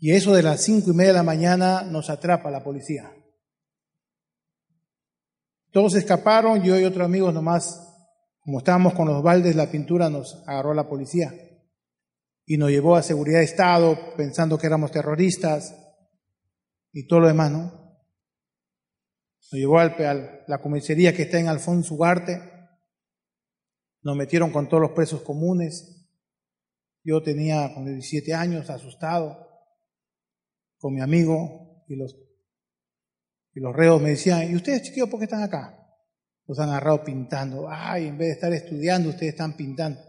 Y 0.00 0.14
eso 0.14 0.34
de 0.34 0.42
las 0.42 0.64
cinco 0.64 0.90
y 0.90 0.94
media 0.94 1.12
de 1.12 1.18
la 1.18 1.22
mañana 1.22 1.82
nos 1.82 2.10
atrapa 2.10 2.50
la 2.50 2.64
policía. 2.64 3.08
Todos 5.70 5.94
escaparon, 5.94 6.60
yo 6.64 6.76
y 6.76 6.84
otros 6.84 7.04
amigos 7.04 7.32
nomás, 7.32 7.87
como 8.48 8.60
estábamos 8.60 8.94
con 8.94 9.06
los 9.06 9.22
baldes, 9.22 9.54
la 9.56 9.70
pintura 9.70 10.08
nos 10.08 10.42
agarró 10.46 10.72
la 10.72 10.88
policía 10.88 11.34
y 12.46 12.56
nos 12.56 12.70
llevó 12.70 12.96
a 12.96 13.02
seguridad 13.02 13.40
de 13.40 13.44
Estado 13.44 14.16
pensando 14.16 14.56
que 14.56 14.66
éramos 14.66 14.90
terroristas 14.90 15.76
y 16.90 17.06
todo 17.06 17.20
lo 17.20 17.26
demás, 17.26 17.52
¿no? 17.52 17.64
Nos 19.52 19.52
llevó 19.52 19.80
a 19.80 19.94
la 20.46 20.62
comisaría 20.62 21.14
que 21.14 21.24
está 21.24 21.38
en 21.38 21.48
Alfonso 21.48 21.92
Ugarte. 21.92 22.40
Nos 24.00 24.16
metieron 24.16 24.50
con 24.50 24.66
todos 24.66 24.80
los 24.80 24.92
presos 24.92 25.20
comunes. 25.20 26.08
Yo 27.04 27.22
tenía 27.22 27.74
con 27.74 27.84
17 27.84 28.32
años, 28.32 28.70
asustado, 28.70 29.46
con 30.78 30.94
mi 30.94 31.02
amigo 31.02 31.84
y 31.86 31.96
los, 31.96 32.16
y 33.52 33.60
los 33.60 33.76
reos 33.76 34.00
me 34.00 34.08
decían, 34.08 34.50
¿y 34.50 34.56
ustedes 34.56 34.84
chiquillos 34.84 35.10
por 35.10 35.20
qué 35.20 35.24
están 35.24 35.42
acá? 35.42 35.77
Los 36.48 36.58
han 36.58 36.70
agarrado 36.70 37.04
pintando. 37.04 37.68
Ay, 37.70 38.06
en 38.06 38.18
vez 38.18 38.28
de 38.28 38.32
estar 38.34 38.52
estudiando, 38.52 39.10
ustedes 39.10 39.34
están 39.34 39.56
pintando. 39.56 40.00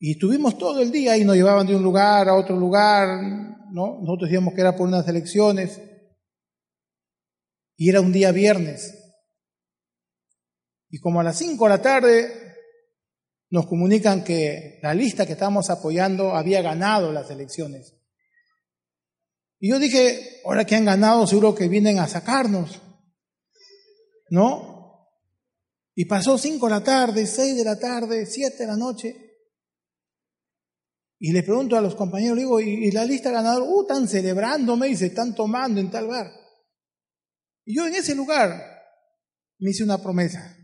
Y 0.00 0.12
estuvimos 0.12 0.58
todo 0.58 0.80
el 0.80 0.90
día 0.90 1.16
y 1.16 1.24
nos 1.24 1.36
llevaban 1.36 1.66
de 1.66 1.76
un 1.76 1.82
lugar 1.82 2.28
a 2.28 2.34
otro 2.34 2.56
lugar, 2.56 3.22
¿no? 3.70 4.00
Nosotros 4.00 4.28
decíamos 4.28 4.54
que 4.54 4.62
era 4.62 4.74
por 4.74 4.88
unas 4.88 5.06
elecciones. 5.06 5.80
Y 7.76 7.88
era 7.88 8.00
un 8.00 8.10
día 8.10 8.32
viernes. 8.32 8.98
Y 10.88 10.98
como 10.98 11.20
a 11.20 11.22
las 11.22 11.38
5 11.38 11.64
de 11.64 11.70
la 11.70 11.80
tarde 11.80 12.56
nos 13.50 13.66
comunican 13.66 14.24
que 14.24 14.80
la 14.82 14.94
lista 14.94 15.26
que 15.26 15.32
estábamos 15.32 15.68
apoyando 15.68 16.34
había 16.34 16.62
ganado 16.62 17.12
las 17.12 17.30
elecciones. 17.30 17.94
Y 19.60 19.68
yo 19.68 19.78
dije, 19.78 20.40
ahora 20.44 20.64
que 20.64 20.74
han 20.74 20.86
ganado, 20.86 21.26
seguro 21.26 21.54
que 21.54 21.68
vienen 21.68 21.98
a 21.98 22.08
sacarnos. 22.08 22.80
¿No? 24.32 25.10
Y 25.94 26.06
pasó 26.06 26.38
5 26.38 26.64
de 26.64 26.72
la 26.72 26.82
tarde, 26.82 27.26
6 27.26 27.54
de 27.54 27.64
la 27.64 27.78
tarde, 27.78 28.24
7 28.24 28.56
de 28.56 28.66
la 28.66 28.78
noche. 28.78 29.14
Y 31.18 31.32
le 31.32 31.42
pregunto 31.42 31.76
a 31.76 31.82
los 31.82 31.94
compañeros, 31.94 32.38
digo, 32.38 32.58
¿y, 32.58 32.90
la 32.92 33.04
lista 33.04 33.30
ganadora? 33.30 33.66
Uh, 33.66 33.82
están 33.82 34.08
celebrando, 34.08 34.74
me 34.74 34.86
dice, 34.88 35.06
están 35.06 35.34
tomando 35.34 35.82
en 35.82 35.90
tal 35.90 36.06
bar. 36.06 36.32
Y 37.66 37.76
yo 37.76 37.86
en 37.86 37.94
ese 37.94 38.14
lugar 38.14 38.58
me 39.58 39.70
hice 39.70 39.84
una 39.84 40.02
promesa. 40.02 40.56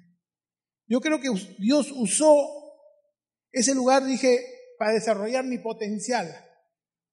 Yo 0.87 1.01
creo 1.01 1.21
que 1.21 1.29
Dios 1.59 1.93
usó 1.95 2.33
ese 3.53 3.75
lugar, 3.75 4.07
dije, 4.07 4.47
para 4.79 4.95
desarrollar 4.95 5.45
mi 5.45 5.59
potencial. 5.59 6.35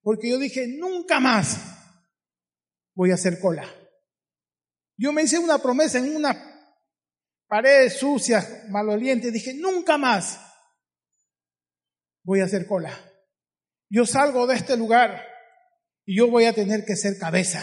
Porque 0.02 0.30
yo 0.30 0.40
dije, 0.40 0.68
nunca 0.70 1.20
más 1.20 1.60
voy 2.94 3.12
a 3.12 3.16
hacer 3.16 3.42
cola. 3.42 3.70
Yo 4.98 5.12
me 5.12 5.24
hice 5.24 5.40
una 5.40 5.58
promesa 5.58 5.98
en 5.98 6.16
una 6.16 6.56
paredes 7.48 8.00
sucias, 8.00 8.70
malolientes, 8.70 9.32
dije, 9.32 9.54
nunca 9.54 9.98
más 9.98 10.42
voy 12.24 12.42
a 12.42 12.46
hacer 12.46 12.66
cola. 12.66 12.92
Yo 13.90 14.06
salgo 14.06 14.48
de 14.48 14.56
este 14.56 14.76
lugar 14.76 15.22
y 16.06 16.18
yo 16.18 16.30
voy 16.30 16.46
a 16.46 16.54
tener 16.54 16.86
que 16.86 16.96
ser 16.96 17.18
cabeza. 17.20 17.62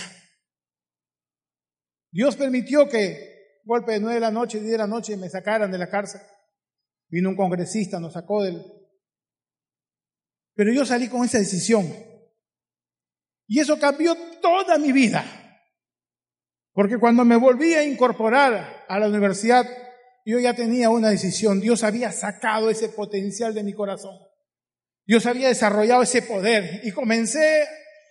Dios 2.12 2.36
permitió 2.36 2.88
que 2.88 3.60
golpe 3.64 3.92
de 3.92 4.00
nueve 4.00 4.14
de 4.16 4.20
la 4.20 4.30
noche, 4.30 4.60
diez 4.60 4.72
de 4.72 4.78
la 4.78 4.86
noche 4.86 5.16
me 5.16 5.28
sacaran 5.28 5.70
de 5.70 5.78
la 5.78 5.88
cárcel. 5.88 6.20
Vino 7.08 7.30
un 7.30 7.36
congresista, 7.36 7.98
nos 7.98 8.14
sacó 8.14 8.42
del... 8.42 8.62
Pero 10.54 10.72
yo 10.72 10.84
salí 10.84 11.08
con 11.08 11.24
esa 11.24 11.38
decisión. 11.38 11.86
Y 13.46 13.60
eso 13.60 13.78
cambió 13.78 14.14
toda 14.40 14.78
mi 14.78 14.92
vida. 14.92 15.41
Porque 16.72 16.98
cuando 16.98 17.24
me 17.24 17.36
volví 17.36 17.74
a 17.74 17.84
incorporar 17.84 18.84
a 18.88 18.98
la 18.98 19.08
universidad, 19.08 19.66
yo 20.24 20.38
ya 20.38 20.54
tenía 20.54 20.90
una 20.90 21.10
decisión. 21.10 21.60
Dios 21.60 21.84
había 21.84 22.12
sacado 22.12 22.70
ese 22.70 22.88
potencial 22.88 23.52
de 23.54 23.62
mi 23.62 23.74
corazón. 23.74 24.16
Dios 25.04 25.26
había 25.26 25.48
desarrollado 25.48 26.02
ese 26.02 26.22
poder. 26.22 26.80
Y 26.84 26.92
comencé 26.92 27.66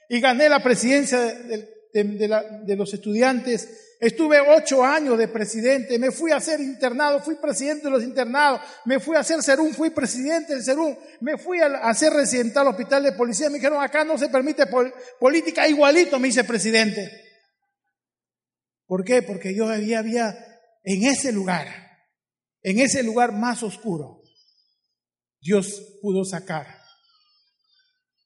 y 0.09 0.19
gané 0.19 0.49
la 0.49 0.61
presidencia 0.61 1.19
de, 1.21 2.75
los 2.75 2.93
estudiantes. 2.93 3.95
Estuve 3.99 4.39
ocho 4.41 4.83
años 4.83 5.17
de 5.17 5.27
presidente, 5.27 5.97
me 5.99 6.11
fui 6.11 6.31
a 6.31 6.39
ser 6.39 6.59
internado, 6.59 7.19
fui 7.19 7.35
presidente 7.35 7.83
de 7.83 7.91
los 7.91 8.03
internados, 8.03 8.61
me 8.85 8.99
fui 8.99 9.15
a 9.15 9.19
hacer 9.19 9.43
Serum, 9.43 9.71
fui 9.73 9.91
presidente 9.91 10.53
del 10.53 10.63
Serum, 10.63 10.95
me 11.19 11.37
fui 11.37 11.59
a, 11.59 11.67
hacer 11.87 12.11
residente 12.11 12.57
al 12.57 12.67
hospital 12.67 13.03
de 13.03 13.11
policía, 13.11 13.49
me 13.49 13.55
dijeron 13.55 13.81
acá 13.81 14.03
no 14.03 14.17
se 14.17 14.29
permite 14.29 14.65
política, 15.19 15.67
igualito 15.67 16.19
me 16.19 16.29
hice 16.29 16.43
presidente. 16.43 17.30
¿Por 18.91 19.05
qué? 19.05 19.21
Porque 19.21 19.55
yo 19.55 19.69
había, 19.69 19.99
había 19.99 20.37
en 20.83 21.03
ese 21.05 21.31
lugar, 21.31 21.65
en 22.61 22.77
ese 22.77 23.03
lugar 23.03 23.31
más 23.31 23.63
oscuro, 23.63 24.21
Dios 25.39 25.97
pudo 26.01 26.25
sacar 26.25 26.67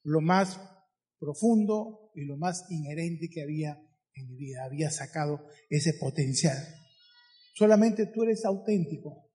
lo 0.02 0.20
más 0.20 0.58
profundo 1.20 2.10
y 2.16 2.24
lo 2.24 2.36
más 2.36 2.64
inherente 2.68 3.28
que 3.32 3.42
había 3.42 3.80
en 4.12 4.26
mi 4.26 4.34
vida. 4.34 4.64
Había 4.64 4.90
sacado 4.90 5.46
ese 5.70 5.94
potencial. 6.00 6.58
Solamente 7.54 8.06
tú 8.06 8.24
eres 8.24 8.44
auténtico 8.44 9.30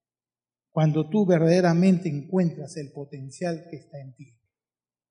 cuando 0.68 1.08
tú 1.08 1.24
verdaderamente 1.24 2.10
encuentras 2.10 2.76
el 2.76 2.92
potencial 2.92 3.68
que 3.70 3.78
está 3.78 3.98
en 4.02 4.14
ti. 4.16 4.38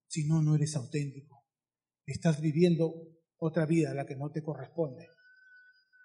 Si 0.06 0.28
no, 0.28 0.44
no 0.44 0.56
eres 0.56 0.76
auténtico. 0.76 1.48
Estás 2.06 2.40
viviendo 2.42 2.94
otra 3.38 3.66
vida 3.66 3.96
la 3.96 4.06
que 4.06 4.16
no 4.16 4.30
te 4.30 4.44
corresponde. 4.44 5.08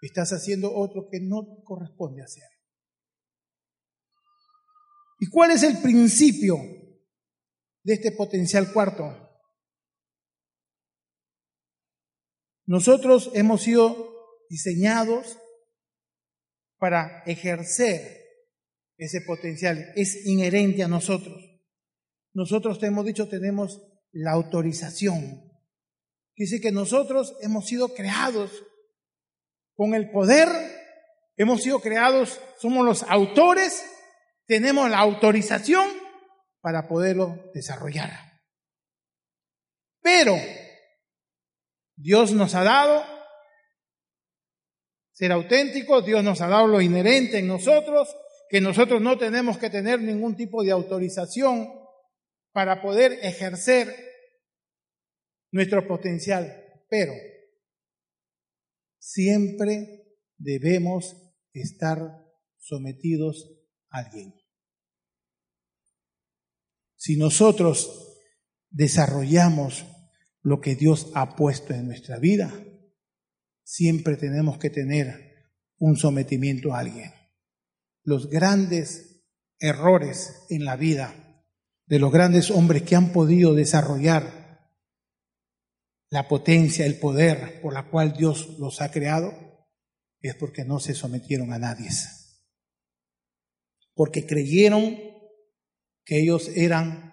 Estás 0.06 0.32
haciendo 0.32 0.72
otro 0.72 1.08
que 1.10 1.20
no 1.20 1.62
corresponde 1.64 2.22
hacer. 2.22 2.48
¿Y 5.18 5.28
cuál 5.28 5.50
es 5.50 5.62
el 5.62 5.78
principio 5.82 6.58
de 7.82 7.94
este 7.94 8.12
potencial 8.12 8.72
cuarto? 8.72 9.04
Nosotros 12.66 13.30
hemos 13.34 13.62
sido 13.62 14.14
diseñados 14.48 15.38
para 16.78 17.22
ejercer 17.24 18.22
ese 18.98 19.22
potencial. 19.22 19.92
Es 19.96 20.24
inherente 20.26 20.84
a 20.84 20.88
nosotros. 20.88 21.42
Nosotros 22.32 22.78
te 22.78 22.86
hemos 22.86 23.04
dicho, 23.06 23.28
tenemos 23.28 23.82
la 24.12 24.32
autorización. 24.32 25.42
Dice 26.36 26.60
que 26.60 26.70
nosotros 26.70 27.34
hemos 27.40 27.66
sido 27.66 27.94
creados 27.94 28.52
con 29.76 29.94
el 29.94 30.10
poder, 30.10 30.48
hemos 31.36 31.62
sido 31.62 31.80
creados, 31.80 32.40
somos 32.58 32.84
los 32.84 33.02
autores, 33.04 33.84
tenemos 34.46 34.90
la 34.90 34.98
autorización 34.98 35.86
para 36.60 36.88
poderlo 36.88 37.50
desarrollar. 37.54 38.10
Pero 40.00 40.36
Dios 41.94 42.32
nos 42.32 42.54
ha 42.54 42.64
dado 42.64 43.04
ser 45.12 45.32
auténticos, 45.32 46.04
Dios 46.04 46.22
nos 46.24 46.40
ha 46.40 46.48
dado 46.48 46.66
lo 46.66 46.80
inherente 46.80 47.38
en 47.38 47.46
nosotros, 47.46 48.16
que 48.48 48.60
nosotros 48.60 49.00
no 49.00 49.18
tenemos 49.18 49.58
que 49.58 49.70
tener 49.70 50.00
ningún 50.00 50.36
tipo 50.36 50.62
de 50.62 50.70
autorización 50.70 51.72
para 52.52 52.80
poder 52.80 53.18
ejercer 53.22 53.94
nuestro 55.52 55.86
potencial. 55.86 56.64
Pero 56.88 57.12
siempre 59.06 60.02
debemos 60.36 61.16
estar 61.52 62.26
sometidos 62.58 63.48
a 63.88 64.00
alguien. 64.00 64.34
Si 66.96 67.16
nosotros 67.16 68.18
desarrollamos 68.70 69.86
lo 70.42 70.60
que 70.60 70.74
Dios 70.74 71.12
ha 71.14 71.36
puesto 71.36 71.72
en 71.72 71.86
nuestra 71.86 72.18
vida, 72.18 72.52
siempre 73.62 74.16
tenemos 74.16 74.58
que 74.58 74.70
tener 74.70 75.52
un 75.78 75.96
sometimiento 75.96 76.74
a 76.74 76.80
alguien. 76.80 77.12
Los 78.02 78.28
grandes 78.28 79.22
errores 79.60 80.46
en 80.50 80.64
la 80.64 80.74
vida 80.74 81.44
de 81.86 82.00
los 82.00 82.12
grandes 82.12 82.50
hombres 82.50 82.82
que 82.82 82.96
han 82.96 83.12
podido 83.12 83.54
desarrollar 83.54 84.45
la 86.10 86.28
potencia, 86.28 86.86
el 86.86 86.98
poder 86.98 87.60
por 87.60 87.74
la 87.74 87.88
cual 87.88 88.12
Dios 88.12 88.56
los 88.58 88.80
ha 88.80 88.90
creado, 88.90 89.32
es 90.20 90.34
porque 90.34 90.64
no 90.64 90.78
se 90.78 90.94
sometieron 90.94 91.52
a 91.52 91.58
nadie. 91.58 91.88
Porque 93.94 94.26
creyeron 94.26 94.98
que 96.04 96.20
ellos 96.20 96.48
eran 96.54 97.12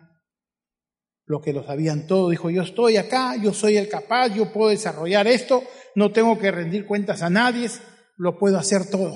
lo 1.26 1.42
que 1.42 1.54
lo 1.54 1.64
sabían 1.64 2.08
todo. 2.08 2.30
Dijo, 2.30 2.50
yo 2.50 2.62
estoy 2.62 2.98
acá, 2.98 3.36
yo 3.42 3.54
soy 3.54 3.78
el 3.78 3.90
capaz, 3.90 4.30
yo 4.30 4.52
puedo 4.52 4.70
desarrollar 4.70 5.28
esto, 5.28 5.64
no 5.96 6.12
tengo 6.12 6.38
que 6.38 6.52
rendir 6.52 6.86
cuentas 6.86 7.22
a 7.22 7.30
nadie, 7.30 7.70
lo 8.18 8.38
puedo 8.38 8.58
hacer 8.58 8.90
todo. 8.90 9.16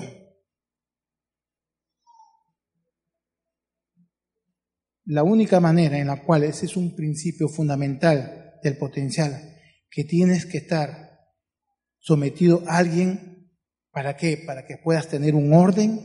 La 5.04 5.22
única 5.22 5.58
manera 5.58 5.98
en 5.98 6.08
la 6.08 6.22
cual 6.22 6.44
ese 6.44 6.66
es 6.66 6.76
un 6.76 6.94
principio 6.94 7.48
fundamental 7.48 8.58
del 8.62 8.76
potencial, 8.76 9.57
que 9.90 10.04
tienes 10.04 10.46
que 10.46 10.58
estar 10.58 11.08
sometido 11.98 12.62
a 12.66 12.78
alguien, 12.78 13.52
¿para 13.90 14.16
qué? 14.16 14.36
Para 14.36 14.66
que 14.66 14.76
puedas 14.78 15.08
tener 15.08 15.34
un 15.34 15.52
orden, 15.52 16.00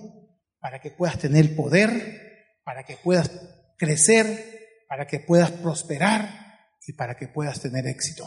para 0.60 0.80
que 0.80 0.92
puedas 0.92 1.20
tener 1.20 1.56
poder, 1.56 2.60
para 2.64 2.84
que 2.86 2.98
puedas 2.98 3.30
crecer, 3.78 4.86
para 4.88 5.08
que 5.08 5.20
puedas 5.20 5.52
prosperar 5.52 6.30
y 6.86 6.94
para 6.94 7.16
que 7.16 7.28
puedas 7.28 7.62
tener 7.62 7.88
éxito. 7.88 8.26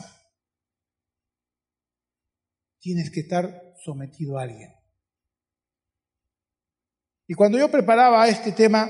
Tienes 2.78 3.10
que 3.10 3.20
estar 3.20 3.74
sometido 3.84 4.38
a 4.38 4.42
alguien. 4.42 4.72
Y 7.26 7.34
cuando 7.34 7.58
yo 7.58 7.70
preparaba 7.70 8.28
este 8.28 8.52
tema, 8.52 8.88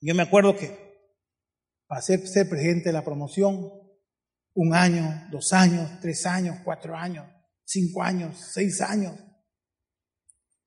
yo 0.00 0.14
me 0.14 0.22
acuerdo 0.22 0.56
que 0.56 0.74
pasé 1.86 2.14
a 2.14 2.26
ser 2.26 2.48
presidente 2.48 2.88
de 2.88 2.92
la 2.94 3.04
promoción 3.04 3.85
un 4.56 4.74
año, 4.74 5.28
dos 5.30 5.52
años, 5.52 5.88
tres 6.00 6.26
años, 6.26 6.56
cuatro 6.64 6.96
años, 6.96 7.26
cinco 7.64 8.02
años, 8.02 8.36
seis 8.52 8.80
años. 8.80 9.14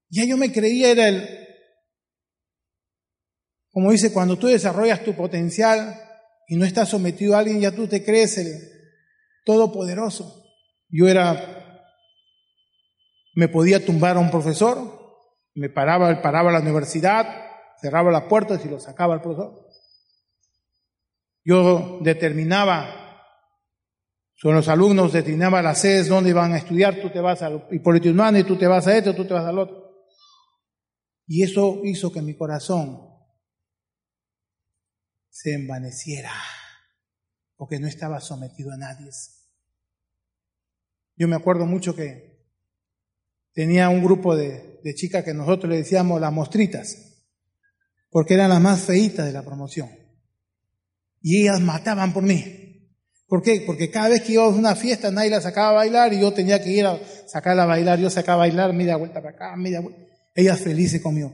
Ya 0.10 0.26
yo 0.26 0.38
me 0.38 0.52
creía 0.52 0.92
era 0.92 1.08
el, 1.08 1.28
como 3.72 3.92
dice, 3.92 4.14
cuando 4.14 4.38
tú 4.38 4.48
desarrollas 4.48 5.04
tu 5.04 5.16
potencial 5.16 5.96
y 6.48 6.56
no 6.56 6.66
estás 6.66 6.90
sometido 6.90 7.36
a 7.36 7.40
alguien, 7.40 7.60
ya 7.60 7.72
tú 7.72 7.88
te 7.88 8.04
crees 8.04 8.38
el 8.38 8.60
todopoderoso. 9.44 10.44
Yo 10.90 11.08
era, 11.08 11.84
me 13.36 13.48
podía 13.48 13.84
tumbar 13.84 14.18
a 14.18 14.20
un 14.20 14.32
profesor, 14.32 15.00
me 15.56 15.70
paraba, 15.70 16.22
paraba 16.22 16.52
la 16.52 16.60
universidad, 16.60 17.28
cerraba 17.82 18.12
las 18.12 18.24
puertas 18.24 18.64
y 18.66 18.70
lo 18.70 18.80
sacaba 18.80 19.16
al 19.16 19.22
profesor. 19.22 19.68
Yo 21.44 22.00
determinaba, 22.02 22.99
son 24.42 24.56
los 24.56 24.70
alumnos, 24.70 25.12
determinaba 25.12 25.62
las 25.62 25.82
sedes 25.82 26.08
donde 26.08 26.30
iban 26.30 26.54
a 26.54 26.58
estudiar, 26.60 27.02
tú 27.02 27.10
te 27.10 27.20
vas 27.20 27.42
al 27.42 27.68
Hipólito 27.72 28.08
y 28.08 28.44
tú 28.46 28.58
te 28.58 28.68
vas 28.68 28.88
a 28.88 28.98
esto, 28.98 29.14
tú 29.14 29.26
te 29.26 29.34
vas 29.34 29.44
al 29.44 29.60
otro. 29.60 30.08
Y 31.28 31.44
eso 31.44 31.82
hizo 31.84 32.10
que 32.10 32.22
mi 32.22 32.38
corazón 32.38 33.02
se 35.30 35.56
envaneciera, 35.56 36.32
porque 37.58 37.80
no 37.82 37.88
estaba 37.88 38.22
sometido 38.22 38.72
a 38.72 38.78
nadie. 38.78 39.10
Yo 41.18 41.28
me 41.28 41.36
acuerdo 41.36 41.66
mucho 41.66 41.94
que 41.94 42.48
tenía 43.52 43.90
un 43.90 44.02
grupo 44.02 44.38
de, 44.38 44.80
chicas 44.96 45.26
que 45.26 45.34
nosotros 45.34 45.70
le 45.70 45.80
decíamos 45.80 46.22
las 46.22 46.32
mostritas, 46.32 46.96
porque 48.10 48.36
eran 48.36 48.52
las 48.52 48.62
más 48.62 48.80
feitas 48.86 49.26
de 49.26 49.34
la 49.34 49.44
promoción. 49.44 49.90
Y 51.20 51.42
ellas 51.42 51.60
mataban 51.60 52.14
por 52.14 52.24
mí. 52.24 52.69
¿Por 53.30 53.44
qué? 53.44 53.64
Porque 53.66 53.92
cada 53.92 54.10
vez 54.10 54.24
que 54.24 54.34
íbamos 54.34 54.56
a 54.56 54.58
una 54.58 54.76
fiesta 54.76 55.12
nadie 55.12 55.30
la 55.30 55.40
sacaba 55.40 55.70
a 55.70 55.74
bailar 55.74 56.12
y 56.14 56.20
yo 56.20 56.34
tenía 56.34 56.62
que 56.64 56.72
ir 56.72 56.86
a 56.88 57.00
sacarla 57.28 57.64
a 57.64 57.68
bailar, 57.68 58.00
yo 58.00 58.10
sacaba 58.10 58.44
a 58.44 58.48
bailar, 58.48 58.74
media 58.74 58.98
vuelta 58.98 59.22
para 59.22 59.36
acá, 59.36 59.56
media 59.56 59.82
vuelta. 59.82 60.02
Ellas 60.34 60.60
felices 60.60 61.00
conmigo. 61.00 61.32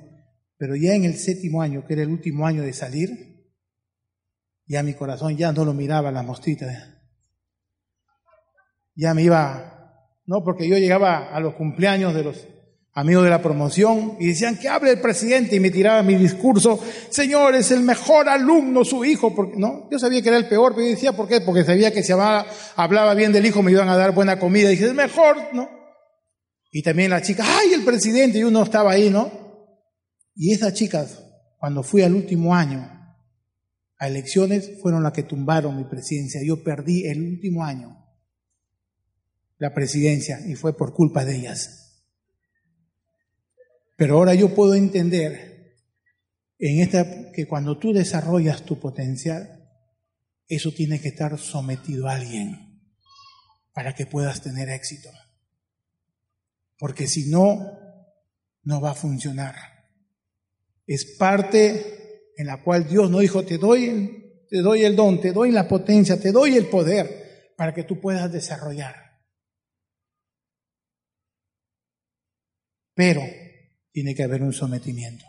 Pero 0.58 0.76
ya 0.76 0.94
en 0.94 1.06
el 1.06 1.16
séptimo 1.16 1.62
año, 1.62 1.86
que 1.88 1.94
era 1.94 2.04
el 2.04 2.10
último 2.10 2.46
año 2.46 2.64
de 2.64 2.74
salir, 2.74 3.10
ya 4.68 4.84
mi 4.84 4.94
corazón 4.94 5.38
ya 5.38 5.54
no 5.54 5.64
lo 5.64 5.74
miraba 5.74 6.12
la 6.12 6.22
mostrita. 6.22 6.66
Ya 8.94 9.14
me 9.14 9.24
iba, 9.24 10.12
no, 10.26 10.44
porque 10.44 10.68
yo 10.68 10.78
llegaba 10.78 11.34
a 11.34 11.40
los 11.40 11.56
cumpleaños 11.56 12.14
de 12.14 12.24
los 12.26 12.46
amigos 12.96 13.26
de 13.26 13.30
la 13.30 13.42
promoción 13.42 14.16
y 14.22 14.30
decían 14.30 14.58
que 14.58 14.70
hable 14.70 14.92
el 14.92 15.02
presidente 15.02 15.58
y 15.58 15.60
me 15.60 15.70
tiraba 15.70 16.02
mi 16.02 16.16
discurso, 16.16 16.80
señor, 17.10 17.54
es 17.54 17.70
el 17.72 17.82
mejor 17.82 18.30
alumno 18.30 18.86
su 18.86 19.04
hijo, 19.04 19.36
porque 19.36 19.58
no, 19.58 19.90
yo 19.92 20.00
sabía 20.00 20.22
que 20.22 20.30
era 20.30 20.38
el 20.38 20.48
peor, 20.48 20.74
pero 20.74 20.88
yo 20.88 20.94
decía, 20.94 21.12
¿por 21.12 21.28
qué? 21.28 21.42
Porque 21.42 21.66
sabía 21.66 21.92
que 21.92 22.04
si 22.04 22.14
hablaba, 22.14 22.46
hablaba 22.78 23.14
bien 23.14 23.34
del 23.34 23.46
hijo 23.46 23.62
me 23.62 23.72
iban 23.72 23.90
a 23.90 23.98
dar 23.98 24.14
buena 24.14 24.40
comida, 24.40 24.72
y 24.72 24.78
dije, 24.78 24.94
mejor, 24.94 25.38
¿no? 25.54 25.70
Y 26.72 26.84
también 26.84 27.10
la 27.10 27.22
chica, 27.22 27.44
ay, 27.46 27.74
el 27.74 27.84
presidente, 27.84 28.40
y 28.40 28.44
uno 28.44 28.64
estaba 28.64 28.92
ahí, 28.92 29.10
¿no? 29.10 29.30
Y 30.34 30.54
esas 30.54 30.74
chicas, 30.74 31.22
cuando 31.58 31.84
fui 31.84 32.02
al 32.02 32.16
último 32.16 32.56
año 32.56 32.90
a 33.98 34.08
elecciones, 34.08 34.72
fueron 34.82 35.04
las 35.04 35.12
que 35.14 35.24
tumbaron 35.24 35.76
mi 35.76 35.84
presidencia. 35.84 36.42
Yo 36.46 36.64
perdí 36.64 37.08
el 37.08 37.22
último 37.22 37.64
año 37.64 38.06
la 39.58 39.74
presidencia 39.74 40.40
y 40.46 40.56
fue 40.56 40.76
por 40.76 40.94
culpa 40.94 41.24
de 41.24 41.38
ellas. 41.38 41.85
Pero 43.96 44.16
ahora 44.16 44.34
yo 44.34 44.54
puedo 44.54 44.76
entender 44.76 45.76
en 46.60 46.82
esta 46.82 47.32
que 47.32 47.48
cuando 47.48 47.78
tú 47.78 47.94
desarrollas 47.94 48.64
tu 48.64 48.80
potencial, 48.80 49.70
eso 50.48 50.72
tiene 50.72 51.02
que 51.02 51.10
estar 51.10 51.38
sometido 51.38 52.08
a 52.08 52.16
alguien 52.16 52.82
para 53.74 53.94
que 53.96 54.06
puedas 54.06 54.42
tener 54.42 54.70
éxito. 54.70 55.10
Porque 56.78 57.08
si 57.08 57.30
no, 57.30 57.80
no 58.64 58.82
va 58.82 58.92
a 58.92 58.96
funcionar. 58.96 59.56
Es 60.86 61.06
parte 61.18 62.32
en 62.38 62.48
la 62.48 62.64
cual 62.64 62.88
Dios 62.88 63.10
no 63.10 63.20
dijo, 63.20 63.44
te 63.44 63.58
doy, 63.58 64.46
te 64.50 64.58
doy 64.58 64.84
el 64.84 64.96
don, 64.96 65.22
te 65.22 65.32
doy 65.32 65.52
la 65.52 65.68
potencia, 65.68 66.20
te 66.20 66.32
doy 66.32 66.56
el 66.56 66.68
poder 66.68 67.54
para 67.58 67.74
que 67.74 67.84
tú 67.84 68.00
puedas 68.00 68.32
desarrollar. 68.32 68.96
Pero 72.94 73.22
tiene 73.96 74.14
que 74.14 74.24
haber 74.24 74.44
un 74.44 74.52
sometimiento. 74.52 75.24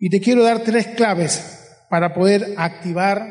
Y 0.00 0.10
te 0.10 0.20
quiero 0.20 0.42
dar 0.42 0.64
tres 0.64 0.88
claves 0.88 1.86
para 1.88 2.12
poder 2.12 2.56
activar 2.56 3.22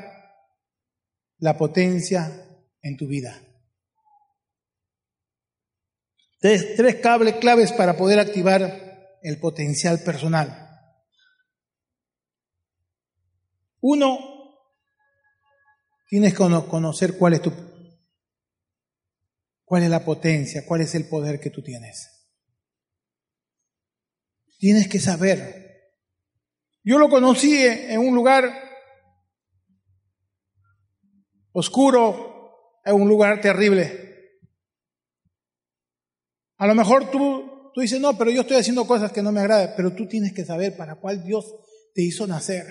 la 1.39 1.57
potencia 1.57 2.31
en 2.81 2.95
tu 2.95 3.05
vida. 3.05 3.37
Tres, 6.39 6.77
tres 6.77 7.01
claves 7.01 7.73
para 7.73 7.97
poder 7.97 8.19
activar 8.19 9.19
el 9.21 9.41
potencial 9.41 9.99
personal. 10.05 10.69
Uno, 13.81 14.19
tienes 16.07 16.31
que 16.31 16.37
conocer 16.37 17.17
cuál 17.17 17.33
es 17.33 17.41
tu 17.41 17.72
cuál 19.73 19.81
es 19.81 19.89
la 19.89 20.05
potencia, 20.05 20.67
cuál 20.67 20.81
es 20.81 20.93
el 20.93 21.07
poder 21.07 21.39
que 21.39 21.49
tú 21.49 21.63
tienes. 21.63 22.29
Tienes 24.59 24.87
que 24.87 24.99
saber. 24.99 25.95
Yo 26.83 26.99
lo 26.99 27.09
conocí 27.09 27.57
en 27.65 27.99
un 27.99 28.13
lugar 28.13 28.53
oscuro, 31.53 32.81
en 32.85 32.93
un 32.93 33.07
lugar 33.07 33.41
terrible. 33.41 34.37
A 36.57 36.67
lo 36.67 36.75
mejor 36.75 37.09
tú, 37.09 37.71
tú 37.73 37.81
dices, 37.81 37.99
no, 37.99 38.15
pero 38.15 38.29
yo 38.29 38.41
estoy 38.41 38.57
haciendo 38.57 38.85
cosas 38.85 39.11
que 39.11 39.23
no 39.23 39.31
me 39.31 39.39
agradan, 39.39 39.73
pero 39.75 39.91
tú 39.95 40.07
tienes 40.07 40.33
que 40.33 40.45
saber 40.45 40.77
para 40.77 40.99
cuál 40.99 41.23
Dios 41.23 41.51
te 41.95 42.03
hizo 42.03 42.27
nacer, 42.27 42.67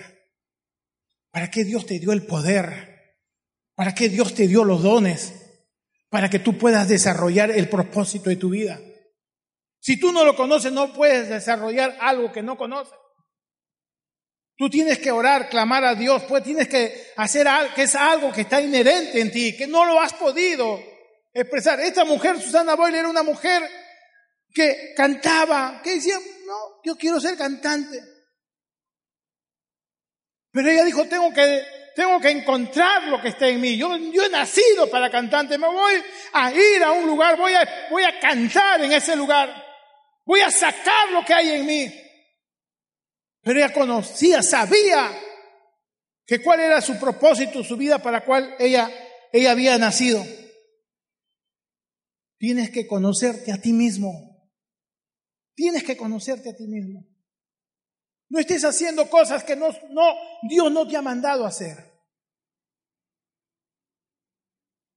para 1.32 1.50
qué 1.50 1.64
Dios 1.64 1.84
te 1.84 1.98
dio 1.98 2.12
el 2.12 2.26
poder, 2.26 3.16
para 3.74 3.92
qué 3.92 4.08
Dios 4.08 4.34
te 4.34 4.46
dio 4.46 4.62
los 4.62 4.84
dones, 4.84 5.41
para 6.12 6.28
que 6.28 6.40
tú 6.40 6.58
puedas 6.58 6.88
desarrollar 6.88 7.50
el 7.50 7.70
propósito 7.70 8.28
de 8.28 8.36
tu 8.36 8.50
vida. 8.50 8.78
Si 9.80 9.98
tú 9.98 10.12
no 10.12 10.26
lo 10.26 10.36
conoces, 10.36 10.70
no 10.70 10.92
puedes 10.92 11.30
desarrollar 11.30 11.96
algo 12.02 12.30
que 12.30 12.42
no 12.42 12.58
conoces. 12.58 12.92
Tú 14.54 14.68
tienes 14.68 14.98
que 14.98 15.10
orar, 15.10 15.48
clamar 15.48 15.86
a 15.86 15.94
Dios, 15.94 16.22
pues 16.24 16.44
tienes 16.44 16.68
que 16.68 17.06
hacer 17.16 17.48
algo 17.48 17.74
que 17.74 17.84
es 17.84 17.94
algo 17.94 18.30
que 18.30 18.42
está 18.42 18.60
inherente 18.60 19.22
en 19.22 19.32
ti, 19.32 19.56
que 19.56 19.66
no 19.66 19.86
lo 19.86 19.98
has 19.98 20.12
podido 20.12 20.78
expresar. 21.32 21.80
Esta 21.80 22.04
mujer, 22.04 22.38
Susana 22.38 22.76
Boyle, 22.76 22.98
era 22.98 23.08
una 23.08 23.22
mujer 23.22 23.62
que 24.52 24.92
cantaba, 24.94 25.80
que 25.82 25.94
decía, 25.94 26.18
no, 26.46 26.82
yo 26.84 26.94
quiero 26.94 27.20
ser 27.20 27.38
cantante. 27.38 27.98
Pero 30.50 30.68
ella 30.68 30.84
dijo, 30.84 31.06
tengo 31.06 31.32
que, 31.32 31.62
tengo 31.94 32.20
que 32.20 32.30
encontrar 32.30 33.04
lo 33.04 33.20
que 33.20 33.28
está 33.28 33.48
en 33.48 33.60
mí. 33.60 33.76
Yo, 33.76 33.96
yo 33.96 34.24
he 34.24 34.28
nacido 34.28 34.90
para 34.90 35.10
cantante, 35.10 35.58
me 35.58 35.66
voy 35.66 35.94
a 36.32 36.52
ir 36.52 36.82
a 36.82 36.92
un 36.92 37.06
lugar, 37.06 37.36
voy 37.36 37.52
a, 37.52 37.88
voy 37.90 38.04
a 38.04 38.18
cantar 38.18 38.82
en 38.82 38.92
ese 38.92 39.16
lugar. 39.16 39.54
Voy 40.24 40.40
a 40.40 40.50
sacar 40.50 41.10
lo 41.12 41.24
que 41.24 41.34
hay 41.34 41.50
en 41.50 41.66
mí. 41.66 41.92
Pero 43.42 43.58
ella 43.58 43.72
conocía, 43.72 44.42
sabía 44.42 45.10
que 46.24 46.40
cuál 46.42 46.60
era 46.60 46.80
su 46.80 46.98
propósito, 46.98 47.64
su 47.64 47.76
vida 47.76 47.98
para 47.98 48.24
cual 48.24 48.54
ella, 48.58 48.90
ella 49.32 49.50
había 49.50 49.76
nacido. 49.78 50.24
Tienes 52.38 52.70
que 52.70 52.86
conocerte 52.86 53.52
a 53.52 53.60
ti 53.60 53.72
mismo. 53.72 54.10
Tienes 55.54 55.82
que 55.84 55.96
conocerte 55.96 56.50
a 56.50 56.56
ti 56.56 56.66
mismo. 56.66 57.11
No 58.32 58.38
estés 58.38 58.64
haciendo 58.64 59.10
cosas 59.10 59.44
que 59.44 59.54
no, 59.54 59.68
Dios 60.48 60.72
no 60.72 60.88
te 60.88 60.96
ha 60.96 61.02
mandado 61.02 61.44
hacer. 61.44 61.76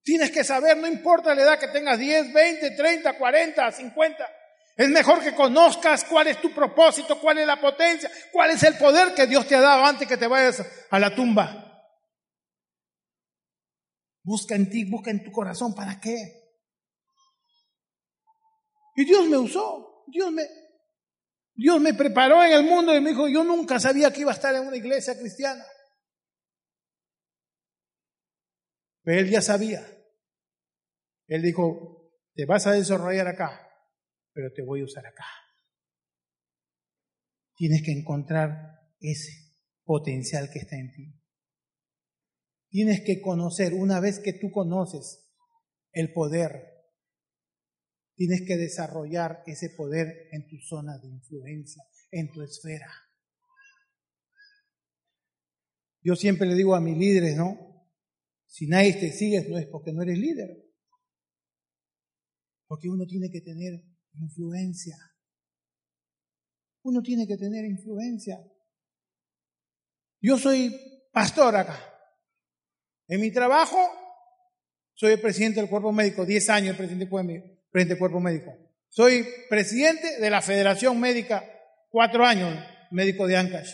Tienes 0.02 0.32
que 0.32 0.46
saber, 0.46 0.78
no 0.78 0.88
importa 0.88 1.36
la 1.36 1.42
edad 1.42 1.60
que 1.60 1.68
tengas, 1.68 2.00
10, 2.00 2.32
20, 2.32 2.72
30, 2.78 3.18
40, 3.18 3.72
50. 3.74 4.30
Es 4.78 4.88
mejor 4.88 5.22
que 5.22 5.36
conozcas 5.36 6.06
cuál 6.06 6.28
es 6.28 6.40
tu 6.40 6.54
propósito, 6.54 7.20
cuál 7.20 7.40
es 7.40 7.46
la 7.46 7.60
potencia, 7.60 8.10
cuál 8.32 8.52
es 8.52 8.64
el 8.64 8.78
poder 8.78 9.14
que 9.14 9.28
Dios 9.28 9.46
te 9.46 9.56
ha 9.56 9.62
dado 9.62 9.84
antes 9.84 10.08
que 10.08 10.16
te 10.16 10.28
vayas 10.28 10.66
a 10.90 10.98
la 10.98 11.14
tumba. 11.14 11.92
Busca 14.24 14.56
en 14.56 14.70
ti, 14.70 14.90
busca 14.90 15.12
en 15.12 15.26
tu 15.26 15.32
corazón. 15.34 15.76
¿Para 15.76 16.00
qué? 16.00 16.16
Y 18.96 19.04
Dios 19.04 19.28
me 19.28 19.38
usó. 19.38 20.06
Dios 20.08 20.32
me, 20.32 20.44
Dios 21.56 21.80
me 21.82 21.94
preparó 21.94 22.44
en 22.44 22.52
el 22.52 22.64
mundo 22.64 22.96
y 22.96 23.02
me 23.02 23.12
dijo, 23.12 23.28
yo 23.28 23.44
nunca 23.44 23.80
sabía 23.80 24.12
que 24.12 24.22
iba 24.22 24.32
a 24.32 24.36
estar 24.36 24.54
en 24.54 24.68
una 24.68 24.78
iglesia 24.78 25.18
cristiana. 25.18 25.64
Pero 29.04 29.22
él 29.22 29.30
ya 29.30 29.42
sabía. 29.42 29.86
Él 31.28 31.42
dijo, 31.42 32.12
te 32.34 32.46
vas 32.46 32.68
a 32.68 32.72
desarrollar 32.72 33.28
acá 33.28 33.66
pero 34.36 34.52
te 34.52 34.62
voy 34.62 34.82
a 34.82 34.84
usar 34.84 35.08
acá. 35.08 35.26
Tienes 37.56 37.82
que 37.84 37.94
encontrar 37.94 38.92
ese 39.00 39.32
potencial 39.86 40.50
que 40.52 40.60
está 40.60 40.76
en 40.76 40.92
ti. 40.92 41.22
Tienes 42.70 43.02
que 43.06 43.22
conocer, 43.22 43.74
una 43.74 44.02
vez 44.02 44.20
que 44.20 44.34
tú 44.34 44.52
conoces 44.52 45.32
el 45.94 46.12
poder, 46.12 46.75
tienes 48.16 48.44
que 48.48 48.58
desarrollar 48.58 49.44
ese 49.46 49.70
poder 49.70 50.30
en 50.32 50.48
tu 50.48 50.58
zona 50.60 50.98
de 50.98 51.08
influencia, 51.08 51.84
en 52.12 52.32
tu 52.32 52.42
esfera. 52.42 52.90
Yo 56.02 56.16
siempre 56.16 56.48
le 56.48 56.56
digo 56.56 56.76
a 56.76 56.82
mis 56.82 56.98
líderes, 56.98 57.36
¿no? 57.36 57.58
Si 58.46 58.68
nadie 58.68 58.94
te 58.94 59.12
sigue 59.12 59.48
no 59.50 59.58
es 59.58 59.68
porque 59.68 59.92
no 59.92 60.02
eres 60.02 60.18
líder. 60.18 60.50
Porque 62.68 62.90
uno 62.90 63.06
tiene 63.06 63.30
que 63.32 63.42
tener 63.42 63.84
influencia. 64.14 64.98
Uno 66.84 67.02
tiene 67.02 67.28
que 67.28 67.38
tener 67.38 67.66
influencia. 67.66 68.40
Yo 70.22 70.38
soy 70.38 70.76
pastor 71.12 71.56
acá. 71.56 71.80
En 73.08 73.22
mi 73.22 73.32
trabajo 73.32 73.78
soy 74.94 75.14
el 75.14 75.22
presidente 75.22 75.60
del 75.60 75.70
cuerpo 75.70 75.92
médico, 75.92 76.26
10 76.26 76.50
años 76.50 76.70
el 76.70 76.78
presidente, 76.78 77.06
del 77.06 77.55
cuerpo 77.98 78.20
médico. 78.20 78.56
Soy 78.90 79.28
presidente 79.50 80.20
de 80.20 80.30
la 80.30 80.42
Federación 80.42 81.00
Médica, 81.00 81.44
cuatro 81.90 82.26
años, 82.26 82.58
médico 82.92 83.28
de 83.28 83.36
Ancash. 83.36 83.74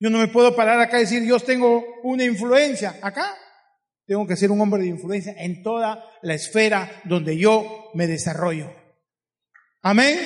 Yo 0.00 0.10
no 0.10 0.18
me 0.18 0.26
puedo 0.26 0.56
parar 0.56 0.80
acá 0.80 0.98
y 0.98 1.02
decir, 1.02 1.24
yo 1.24 1.38
tengo 1.38 1.84
una 2.02 2.24
influencia. 2.24 2.98
Acá 3.00 3.38
tengo 4.04 4.26
que 4.26 4.34
ser 4.34 4.50
un 4.50 4.60
hombre 4.60 4.82
de 4.82 4.88
influencia 4.88 5.34
en 5.38 5.62
toda 5.62 6.04
la 6.22 6.34
esfera 6.34 6.90
donde 7.04 7.38
yo 7.38 7.90
me 7.94 8.08
desarrollo. 8.08 8.74
Amén. 9.82 10.18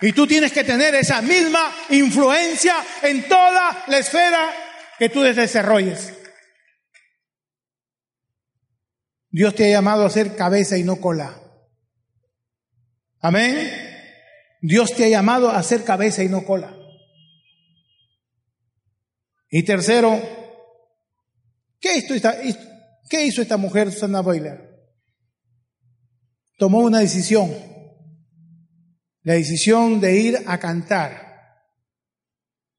Y 0.00 0.12
tú 0.12 0.28
tienes 0.28 0.52
que 0.52 0.62
tener 0.62 0.94
esa 0.94 1.20
misma 1.22 1.74
influencia 1.90 2.76
en 3.02 3.26
toda 3.26 3.84
la 3.88 3.98
esfera 3.98 4.52
que 4.98 5.08
tú 5.08 5.22
desarrolles. 5.22 6.23
Dios 9.34 9.56
te 9.56 9.64
ha 9.64 9.68
llamado 9.68 10.06
a 10.06 10.10
ser 10.10 10.36
cabeza 10.36 10.78
y 10.78 10.84
no 10.84 11.00
cola. 11.00 11.42
Amén. 13.18 13.68
Dios 14.62 14.94
te 14.94 15.06
ha 15.06 15.08
llamado 15.08 15.50
a 15.50 15.60
ser 15.64 15.82
cabeza 15.82 16.22
y 16.22 16.28
no 16.28 16.44
cola. 16.44 16.72
Y 19.50 19.64
tercero, 19.64 20.22
¿qué 21.80 21.96
hizo 21.96 22.14
esta, 22.14 22.36
hizo 22.44 23.42
esta 23.42 23.56
mujer, 23.56 23.90
Susana 23.90 24.20
Boiler? 24.20 24.70
Tomó 26.56 26.78
una 26.82 27.00
decisión, 27.00 27.52
la 29.22 29.32
decisión 29.32 30.00
de 30.00 30.16
ir 30.16 30.38
a 30.46 30.60
cantar 30.60 31.64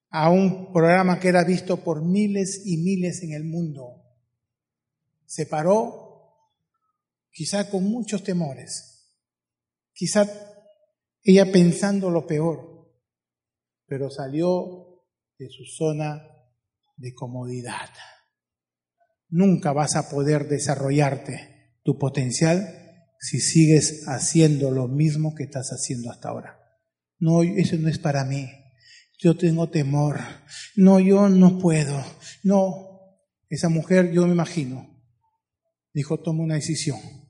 a 0.10 0.30
un 0.30 0.72
programa 0.72 1.20
que 1.20 1.28
era 1.28 1.44
visto 1.44 1.84
por 1.84 2.02
miles 2.02 2.62
y 2.66 2.78
miles 2.78 3.24
en 3.24 3.34
el 3.34 3.44
mundo. 3.44 4.06
Se 5.26 5.46
paró, 5.48 6.05
quizá 7.36 7.70
con 7.70 7.84
muchos 7.84 8.24
temores, 8.24 9.12
quizá 9.92 10.26
ella 11.22 11.52
pensando 11.52 12.10
lo 12.10 12.26
peor, 12.26 12.90
pero 13.86 14.10
salió 14.10 15.04
de 15.38 15.50
su 15.50 15.66
zona 15.66 16.26
de 16.96 17.14
comodidad. 17.14 17.90
Nunca 19.28 19.74
vas 19.74 19.98
a 19.98 20.10
poder 20.10 20.48
desarrollarte 20.48 21.76
tu 21.84 21.98
potencial 21.98 23.14
si 23.20 23.42
sigues 23.42 24.08
haciendo 24.08 24.72
lo 24.72 24.88
mismo 24.88 25.36
que 25.36 25.44
estás 25.44 25.72
haciendo 25.72 26.12
hasta 26.12 26.30
ahora. 26.30 26.58
No, 27.20 27.44
eso 27.44 27.76
no 27.76 27.90
es 27.90 28.00
para 28.00 28.24
mí. 28.24 28.50
Yo 29.18 29.36
tengo 29.36 29.70
temor. 29.70 30.22
No, 30.78 31.02
yo 31.02 31.28
no 31.28 31.60
puedo. 31.60 32.02
No. 32.44 33.20
Esa 33.50 33.68
mujer, 33.68 34.14
yo 34.14 34.26
me 34.26 34.32
imagino, 34.32 34.88
dijo, 35.94 36.20
toma 36.22 36.44
una 36.44 36.56
decisión. 36.56 37.25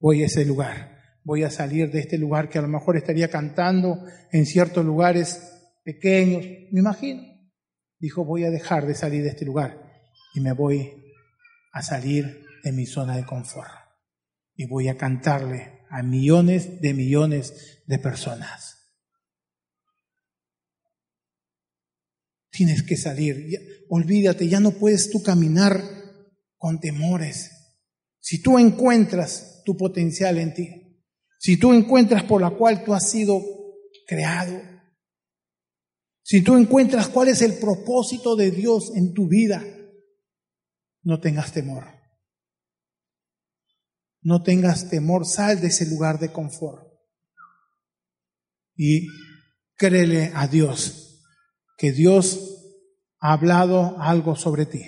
Voy 0.00 0.22
a 0.22 0.26
ese 0.26 0.44
lugar. 0.44 0.98
Voy 1.22 1.44
a 1.44 1.50
salir 1.50 1.90
de 1.90 2.00
este 2.00 2.16
lugar 2.16 2.48
que 2.48 2.58
a 2.58 2.62
lo 2.62 2.68
mejor 2.68 2.96
estaría 2.96 3.28
cantando 3.28 4.02
en 4.32 4.46
ciertos 4.46 4.84
lugares 4.84 5.40
pequeños. 5.84 6.44
Me 6.72 6.80
imagino. 6.80 7.22
Dijo, 7.98 8.24
voy 8.24 8.44
a 8.44 8.50
dejar 8.50 8.86
de 8.86 8.94
salir 8.94 9.22
de 9.22 9.28
este 9.28 9.44
lugar 9.44 9.78
y 10.34 10.40
me 10.40 10.52
voy 10.52 10.90
a 11.72 11.82
salir 11.82 12.46
de 12.64 12.72
mi 12.72 12.86
zona 12.86 13.16
de 13.16 13.26
confort. 13.26 13.70
Y 14.54 14.66
voy 14.66 14.88
a 14.88 14.96
cantarle 14.96 15.80
a 15.90 16.02
millones 16.02 16.80
de 16.80 16.94
millones 16.94 17.82
de 17.86 17.98
personas. 17.98 18.78
Tienes 22.50 22.82
que 22.82 22.96
salir. 22.96 23.86
Olvídate, 23.88 24.48
ya 24.48 24.60
no 24.60 24.72
puedes 24.72 25.10
tú 25.10 25.22
caminar 25.22 25.82
con 26.56 26.80
temores. 26.80 27.50
Si 28.18 28.42
tú 28.42 28.58
encuentras 28.58 29.49
tu 29.70 29.76
potencial 29.76 30.36
en 30.38 30.52
ti, 30.52 30.68
si 31.38 31.56
tú 31.56 31.72
encuentras 31.72 32.24
por 32.24 32.40
la 32.40 32.50
cual 32.50 32.82
tú 32.84 32.92
has 32.92 33.08
sido 33.08 33.40
creado, 34.04 34.60
si 36.22 36.42
tú 36.42 36.56
encuentras 36.56 37.08
cuál 37.08 37.28
es 37.28 37.40
el 37.42 37.54
propósito 37.58 38.34
de 38.34 38.50
Dios 38.50 38.90
en 38.96 39.14
tu 39.14 39.28
vida, 39.28 39.64
no 41.02 41.20
tengas 41.20 41.52
temor. 41.52 41.84
No 44.22 44.42
tengas 44.42 44.90
temor, 44.90 45.24
sal 45.24 45.60
de 45.60 45.68
ese 45.68 45.86
lugar 45.86 46.18
de 46.18 46.32
confort. 46.32 46.84
Y 48.74 49.06
créele 49.76 50.32
a 50.34 50.48
Dios 50.48 51.24
que 51.78 51.92
Dios 51.92 52.74
ha 53.20 53.34
hablado 53.34 54.00
algo 54.00 54.34
sobre 54.34 54.66
ti. 54.66 54.82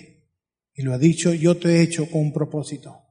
Y 0.74 0.82
lo 0.82 0.92
ha 0.92 0.98
dicho, 0.98 1.32
yo 1.32 1.56
te 1.56 1.68
he 1.68 1.82
hecho 1.82 2.10
con 2.10 2.22
un 2.22 2.32
propósito. 2.32 3.01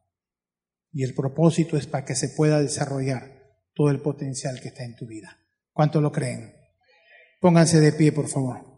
Y 0.94 1.04
el 1.04 1.14
propósito 1.14 1.78
es 1.78 1.88
para 1.88 2.06
que 2.06 2.16
se 2.16 2.30
pueda 2.30 2.62
desarrollar 2.62 3.32
todo 3.74 3.90
el 3.90 4.02
potencial 4.02 4.60
que 4.62 4.70
está 4.70 4.84
en 4.84 4.96
tu 4.96 5.08
vida. 5.08 5.38
¿Cuánto 5.72 6.02
lo 6.02 6.12
creen? 6.12 6.54
Pónganse 7.40 7.80
de 7.80 7.94
pie, 7.94 8.12
por 8.12 8.28
favor. 8.28 8.72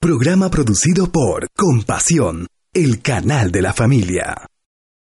Programa 0.00 0.48
producido 0.48 1.10
por 1.10 1.48
Compasión, 1.54 2.46
el 2.72 3.02
canal 3.02 3.50
de 3.50 3.62
la 3.62 3.72
familia. 3.72 4.46